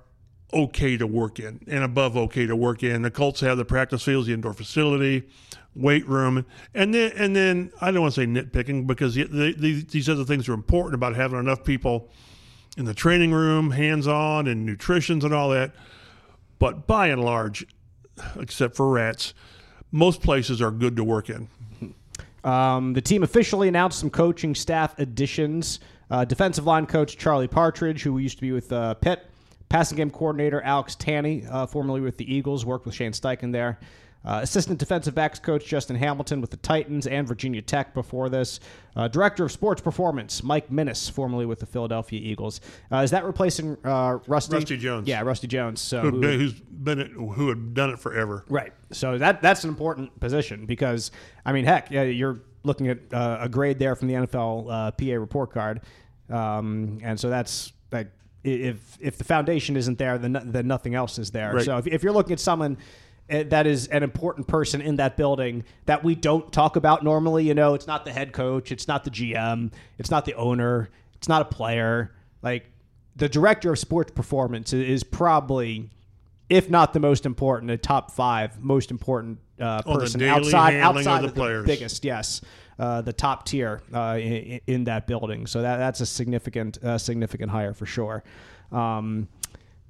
[0.54, 3.02] okay to work in and above okay to work in.
[3.02, 5.24] The Colts have the practice fields, the indoor facility,
[5.76, 9.84] weight room, and then and then I don't want to say nitpicking because the, the,
[9.84, 12.10] these other things are important about having enough people
[12.78, 15.74] in the training room, hands on, and nutritions and all that.
[16.60, 17.66] But by and large,
[18.40, 19.34] except for rats,
[19.92, 21.48] most places are good to work in.
[22.44, 25.80] Um, the team officially announced some coaching staff additions.
[26.10, 29.26] Uh, defensive line coach Charlie Partridge, who used to be with uh, Pitt,
[29.74, 33.80] passing game coordinator Alex Tanney, uh, formerly with the Eagles, worked with Shane Steichen there.
[34.24, 38.60] Uh, assistant defensive backs coach Justin Hamilton with the Titans and Virginia Tech before this.
[38.96, 42.62] Uh, director of sports performance Mike Minnis, formerly with the Philadelphia Eagles.
[42.92, 44.56] Uh, is that replacing uh, Rusty?
[44.58, 45.08] Rusty Jones.
[45.08, 45.82] Yeah, Rusty Jones.
[45.82, 48.46] So Who, who- who's been it, who had done it forever.
[48.50, 48.74] Right.
[48.92, 51.10] So that that's an important position because
[51.48, 54.92] I mean, heck, yeah, you're looking at uh, a grade there from the NFL uh,
[54.92, 55.82] PA report card,
[56.30, 58.08] um, and so that's like
[58.44, 61.54] if if the foundation isn't there, then then nothing else is there.
[61.54, 61.66] Right.
[61.66, 62.78] So if, if you're looking at someone.
[63.30, 67.48] uh, That is an important person in that building that we don't talk about normally.
[67.48, 70.90] You know, it's not the head coach, it's not the GM, it's not the owner,
[71.16, 72.12] it's not a player.
[72.42, 72.70] Like
[73.16, 75.90] the director of sports performance is probably
[76.50, 81.24] if not the most important, a top five most important uh, the person outside outside
[81.24, 81.66] of the players.
[81.66, 82.42] biggest, yes,
[82.80, 85.48] uh, the top tier uh, in, in that building.
[85.48, 88.24] So that that's a significant uh, significant hire for sure.
[88.72, 89.28] Um,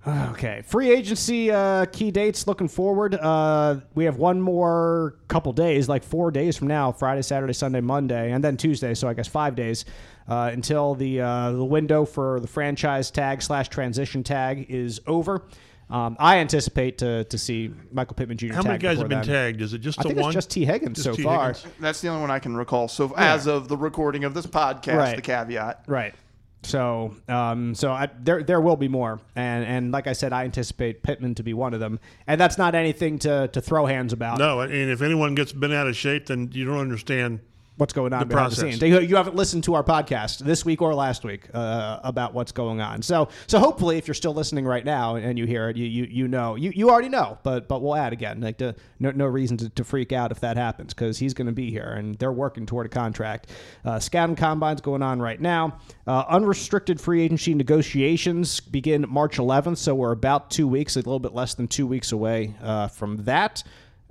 [0.31, 3.15] Okay, free agency uh, key dates looking forward.
[3.15, 7.79] Uh, we have one more couple days, like four days from now Friday, Saturday, Sunday,
[7.79, 8.93] Monday, and then Tuesday.
[8.93, 9.85] So I guess five days
[10.27, 15.43] uh, until the, uh, the window for the franchise tag slash transition tag is over.
[15.93, 18.53] Um, I anticipate to, to see Michael Pittman Jr.
[18.53, 19.27] How many guys have been then.
[19.27, 19.61] tagged?
[19.61, 20.29] Is it just I the think one?
[20.31, 21.53] it's just Tee Higgins Just so Tee far.
[21.53, 21.67] Higgins?
[21.79, 22.87] That's the only one I can recall.
[22.87, 25.15] So as of the recording of this podcast, Right.
[25.15, 25.83] the caveat.
[25.85, 26.15] Right.
[26.63, 30.45] So, um, so I, there there will be more, and and like I said, I
[30.45, 34.13] anticipate Pittman to be one of them, and that's not anything to to throw hands
[34.13, 34.39] about.
[34.39, 37.41] No, and if anyone gets bent out of shape, then you don't understand.
[37.77, 38.81] What's going on The behind the scenes.
[38.81, 42.51] You you haven't listened to our podcast this week or last week uh, about what's
[42.51, 43.01] going on.
[43.01, 46.03] So so hopefully, if you're still listening right now and you hear it, you you,
[46.05, 47.37] you know you, you already know.
[47.43, 48.41] But but we'll add again.
[48.41, 51.47] Like the, no no reason to, to freak out if that happens because he's going
[51.47, 53.49] to be here and they're working toward a contract.
[53.83, 55.79] Uh, scouting combines going on right now.
[56.05, 59.77] Uh, unrestricted free agency negotiations begin March 11th.
[59.77, 63.17] So we're about two weeks, a little bit less than two weeks away uh, from
[63.23, 63.63] that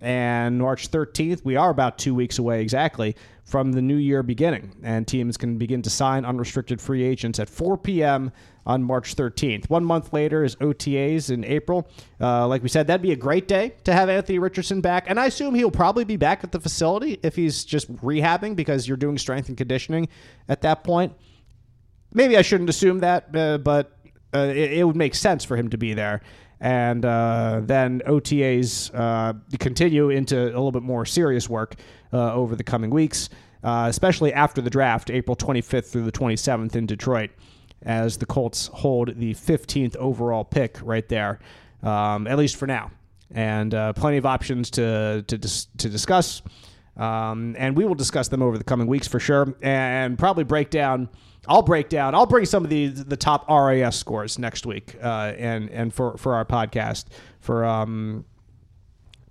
[0.02, 4.72] and March 13th, we are about two weeks away exactly from the new year beginning,
[4.82, 8.32] and teams can begin to sign unrestricted free agents at 4 p.m.
[8.64, 9.68] on March 13th.
[9.68, 11.88] One month later is OTAs in April.
[12.20, 15.18] Uh, like we said, that'd be a great day to have Anthony Richardson back, and
[15.18, 18.96] I assume he'll probably be back at the facility if he's just rehabbing because you're
[18.96, 20.08] doing strength and conditioning
[20.48, 21.12] at that point.
[22.14, 23.98] Maybe I shouldn't assume that, uh, but
[24.34, 26.22] uh, it, it would make sense for him to be there.
[26.60, 31.74] And uh, then OTAs uh, continue into a little bit more serious work
[32.12, 33.28] uh, over the coming weeks,
[33.62, 37.30] uh, especially after the draft, April 25th through the 27th in Detroit,
[37.82, 41.40] as the Colts hold the 15th overall pick right there,
[41.82, 42.90] um, at least for now.
[43.30, 46.42] And uh, plenty of options to, to, dis- to discuss.
[46.96, 50.68] Um, and we will discuss them over the coming weeks for sure, and probably break
[50.68, 51.08] down.
[51.48, 52.14] I'll break down.
[52.14, 56.18] I'll bring some of the the top RAS scores next week, uh, and and for
[56.18, 57.06] for our podcast
[57.40, 58.26] for um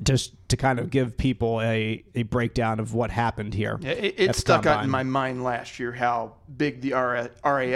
[0.04, 3.80] just to kind of give people a a breakdown of what happened here.
[3.82, 7.30] It, at it the stuck out in my mind last year how big the RAS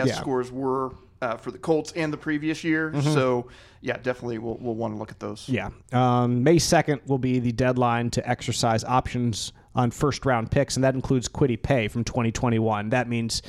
[0.07, 0.15] Yeah.
[0.15, 2.93] scores were uh, for the Colts and the previous year.
[3.01, 3.47] So
[3.81, 5.45] yeah, definitely we'll, we'll want to look at those.
[5.47, 5.53] Mm-hmm.
[5.93, 6.21] Yeah.
[6.21, 10.83] Um, May 2nd will be the deadline to exercise options on first round picks, and
[10.83, 12.89] that includes Kwity Paye from 2021.
[12.89, 13.41] That means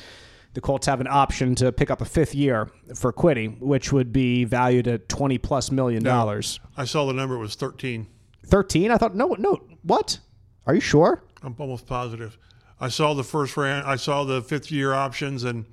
[0.53, 4.11] the Colts have an option to pick up a fifth year for Kwity, which would
[4.13, 6.59] be valued at 20 plus million dollars.
[6.75, 8.07] I saw the number was 13.
[8.47, 8.91] 13?
[8.91, 10.19] I thought, no, no, what?
[10.65, 11.21] Are you sure?
[11.43, 12.37] I'm almost positive.
[12.79, 13.87] I saw the first round.
[13.87, 15.65] I saw the fifth year options, and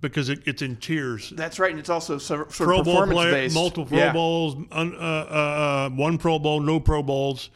[0.00, 1.30] because it, it's in tiers.
[1.30, 3.54] That's right, and it's also sort of Pro of Bowl performance player, based.
[3.54, 4.12] multiple Pro Yeah.
[4.12, 7.50] Bowls, un, uh, uh, uh, one Pro Bowl, no Pro Bowls,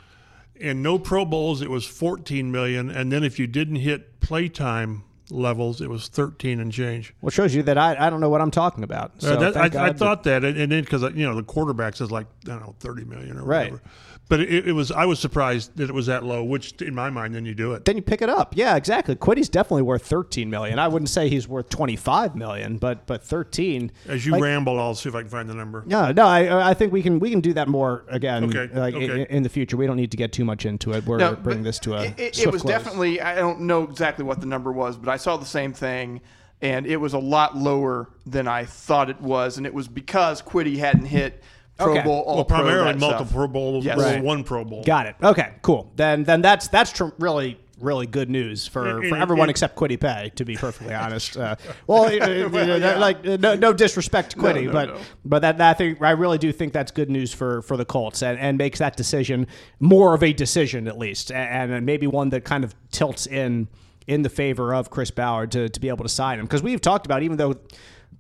[0.61, 1.61] and no Pro Bowls.
[1.61, 6.59] It was 14 million, and then if you didn't hit playtime levels, it was 13
[6.59, 7.12] and change.
[7.21, 9.21] Well, it shows you that I, I don't know what I'm talking about.
[9.21, 12.01] So Uh, that, I, I thought that, and, and then because you know the quarterbacks
[12.01, 13.73] is like I don't know, thirty million or Right.
[13.73, 13.83] whatever.
[14.29, 16.45] But it, it was I was surprised that it was that low.
[16.45, 17.85] Which in my mind, then you do it.
[17.87, 18.55] then you pick it up.
[18.57, 19.16] Yeah, exactly.
[19.16, 20.79] Kwity's definitely worth 13 million.
[20.79, 23.91] I wouldn't say he's worth 25 million, but but 13.
[24.07, 25.83] As you like- ramble, I'll see if I can find the number.
[25.87, 28.81] No, no, I, I think we can we can do that more again Okay, uh,
[28.81, 29.26] like okay.
[29.31, 29.76] in, the future.
[29.79, 31.07] We don't need to get too much into it.
[31.07, 32.70] We're No, bringing this to a It, it, was close.
[32.70, 33.20] definitely.
[33.22, 36.20] I don't know exactly what the number was, but I saw the same thing,
[36.61, 40.43] and it was a lot lower than I thought it was, and it was because
[40.43, 41.43] Kwity hadn't hit
[41.79, 42.03] Pro Okay.
[42.03, 43.35] Bowl, All Well, primarily that multiple stuff.
[43.37, 43.99] Pro Bowls Yes.
[43.99, 44.22] Right.
[44.22, 44.83] one Pro Bowl.
[44.85, 45.16] Got it.
[45.22, 45.91] Okay, cool.
[45.97, 49.51] Then then that's that's tr- really really good news for, And- for and- everyone and-
[49.51, 50.33] except Kwity Paye.
[50.35, 51.55] To be perfectly honest, uh,
[51.87, 54.97] well, uh, like uh, no, no disrespect to Kwity, no, but no.
[55.24, 57.85] but that, that I think I really do think that's good news for for the
[57.85, 59.47] Colts and, and makes that decision
[59.79, 63.68] more of a decision at least, and, and maybe one that kind of tilts in
[64.09, 66.81] in the favor of Chris Ballard to to be able to sign him because we've
[66.81, 67.55] talked about even though.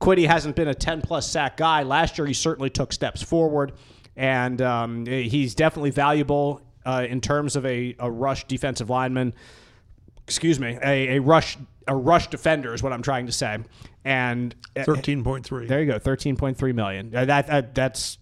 [0.00, 1.82] Kwity hasn't been a 10 plus sack guy.
[1.82, 3.72] Last year, he certainly took steps forward,
[4.16, 9.34] and um, he's definitely valuable uh, in terms of a, a rush defensive lineman.
[10.24, 13.58] Excuse me, a, a rush a rush defender is what I'm trying to say.
[14.04, 15.66] And uh, Thirteen point three.
[15.66, 17.14] there you go, 13.3 million.
[17.16, 18.18] Uh, That, that that's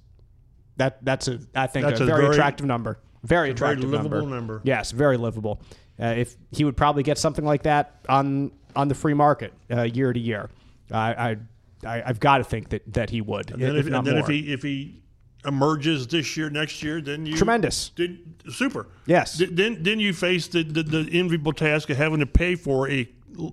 [0.76, 3.00] that that's a I think That's a, a very, very- attractive number.
[3.24, 4.60] Very a very attractive livable number.
[4.64, 5.60] Yes, very livable.
[6.00, 9.82] Uh, if he would probably get something like that on on the free market uh,
[9.82, 10.48] year to year,
[10.92, 11.36] I, I,
[11.84, 13.50] I I've got to think that that he would.
[13.50, 15.02] And then, if, if, and then if he if he
[15.44, 17.90] emerges this year, next year, then you Tremendous.
[17.96, 18.88] Then, super.
[19.06, 19.38] Yes.
[19.38, 22.88] Th- Then then you face the, the, the enviable task of having to pay for
[22.90, 23.08] a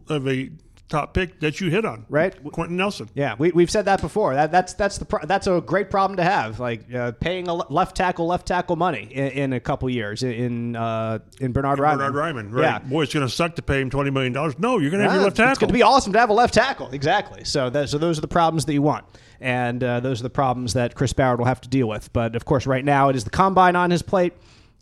[0.08, 0.50] of a
[0.90, 2.06] top pick that you hit on.
[2.08, 2.36] Right.
[2.52, 3.10] Quenton Nelson.
[3.16, 4.36] Yeah, we, we've said that before.
[4.36, 6.60] That, that's that's the pro- that's a great problem to have.
[6.60, 10.76] Like uh, paying a left tackle left tackle money in, in a couple years in
[10.76, 11.98] uh, in Bernhard Raimann.
[11.98, 12.64] Bernhard Raimann, right?
[12.64, 12.80] Yeah.
[12.80, 14.60] Boy, it's going to suck to pay him twenty million dollars.
[14.60, 15.52] No, you're going to have Yeah, your left tackle.
[15.52, 16.90] It's going to be awesome to have a left tackle.
[16.92, 17.44] Exactly.
[17.44, 19.06] So that, so those are the problems that you want,
[19.40, 22.14] and uh, those are the problems that Chris Ballard will have to deal with.
[22.14, 24.34] But of course, right now it is the combine on his plate,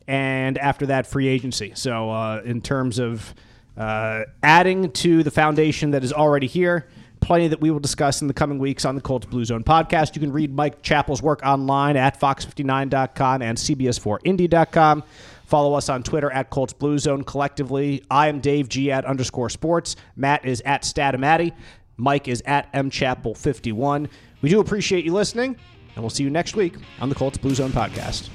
[0.07, 1.71] and after that, free agency.
[1.75, 3.33] So uh, in terms of
[3.81, 6.87] uh, adding to the foundation that is already here.
[7.19, 10.15] Plenty that we will discuss in the coming weeks on the Colts Blue Zone podcast.
[10.15, 15.03] You can read Mike Chappell's work online at fox59.com and CBS4Indy.com.
[15.45, 18.03] Follow us on Twitter at Colts Blue Zone collectively.
[18.11, 19.95] I am Dave G at underscore sports.
[20.15, 21.51] Matt is at Statomati.
[21.97, 24.09] Mike is at mchappell51.
[24.41, 25.55] We do appreciate you listening,
[25.95, 28.29] and we'll see you next week on the Colts Blue Zone podcast.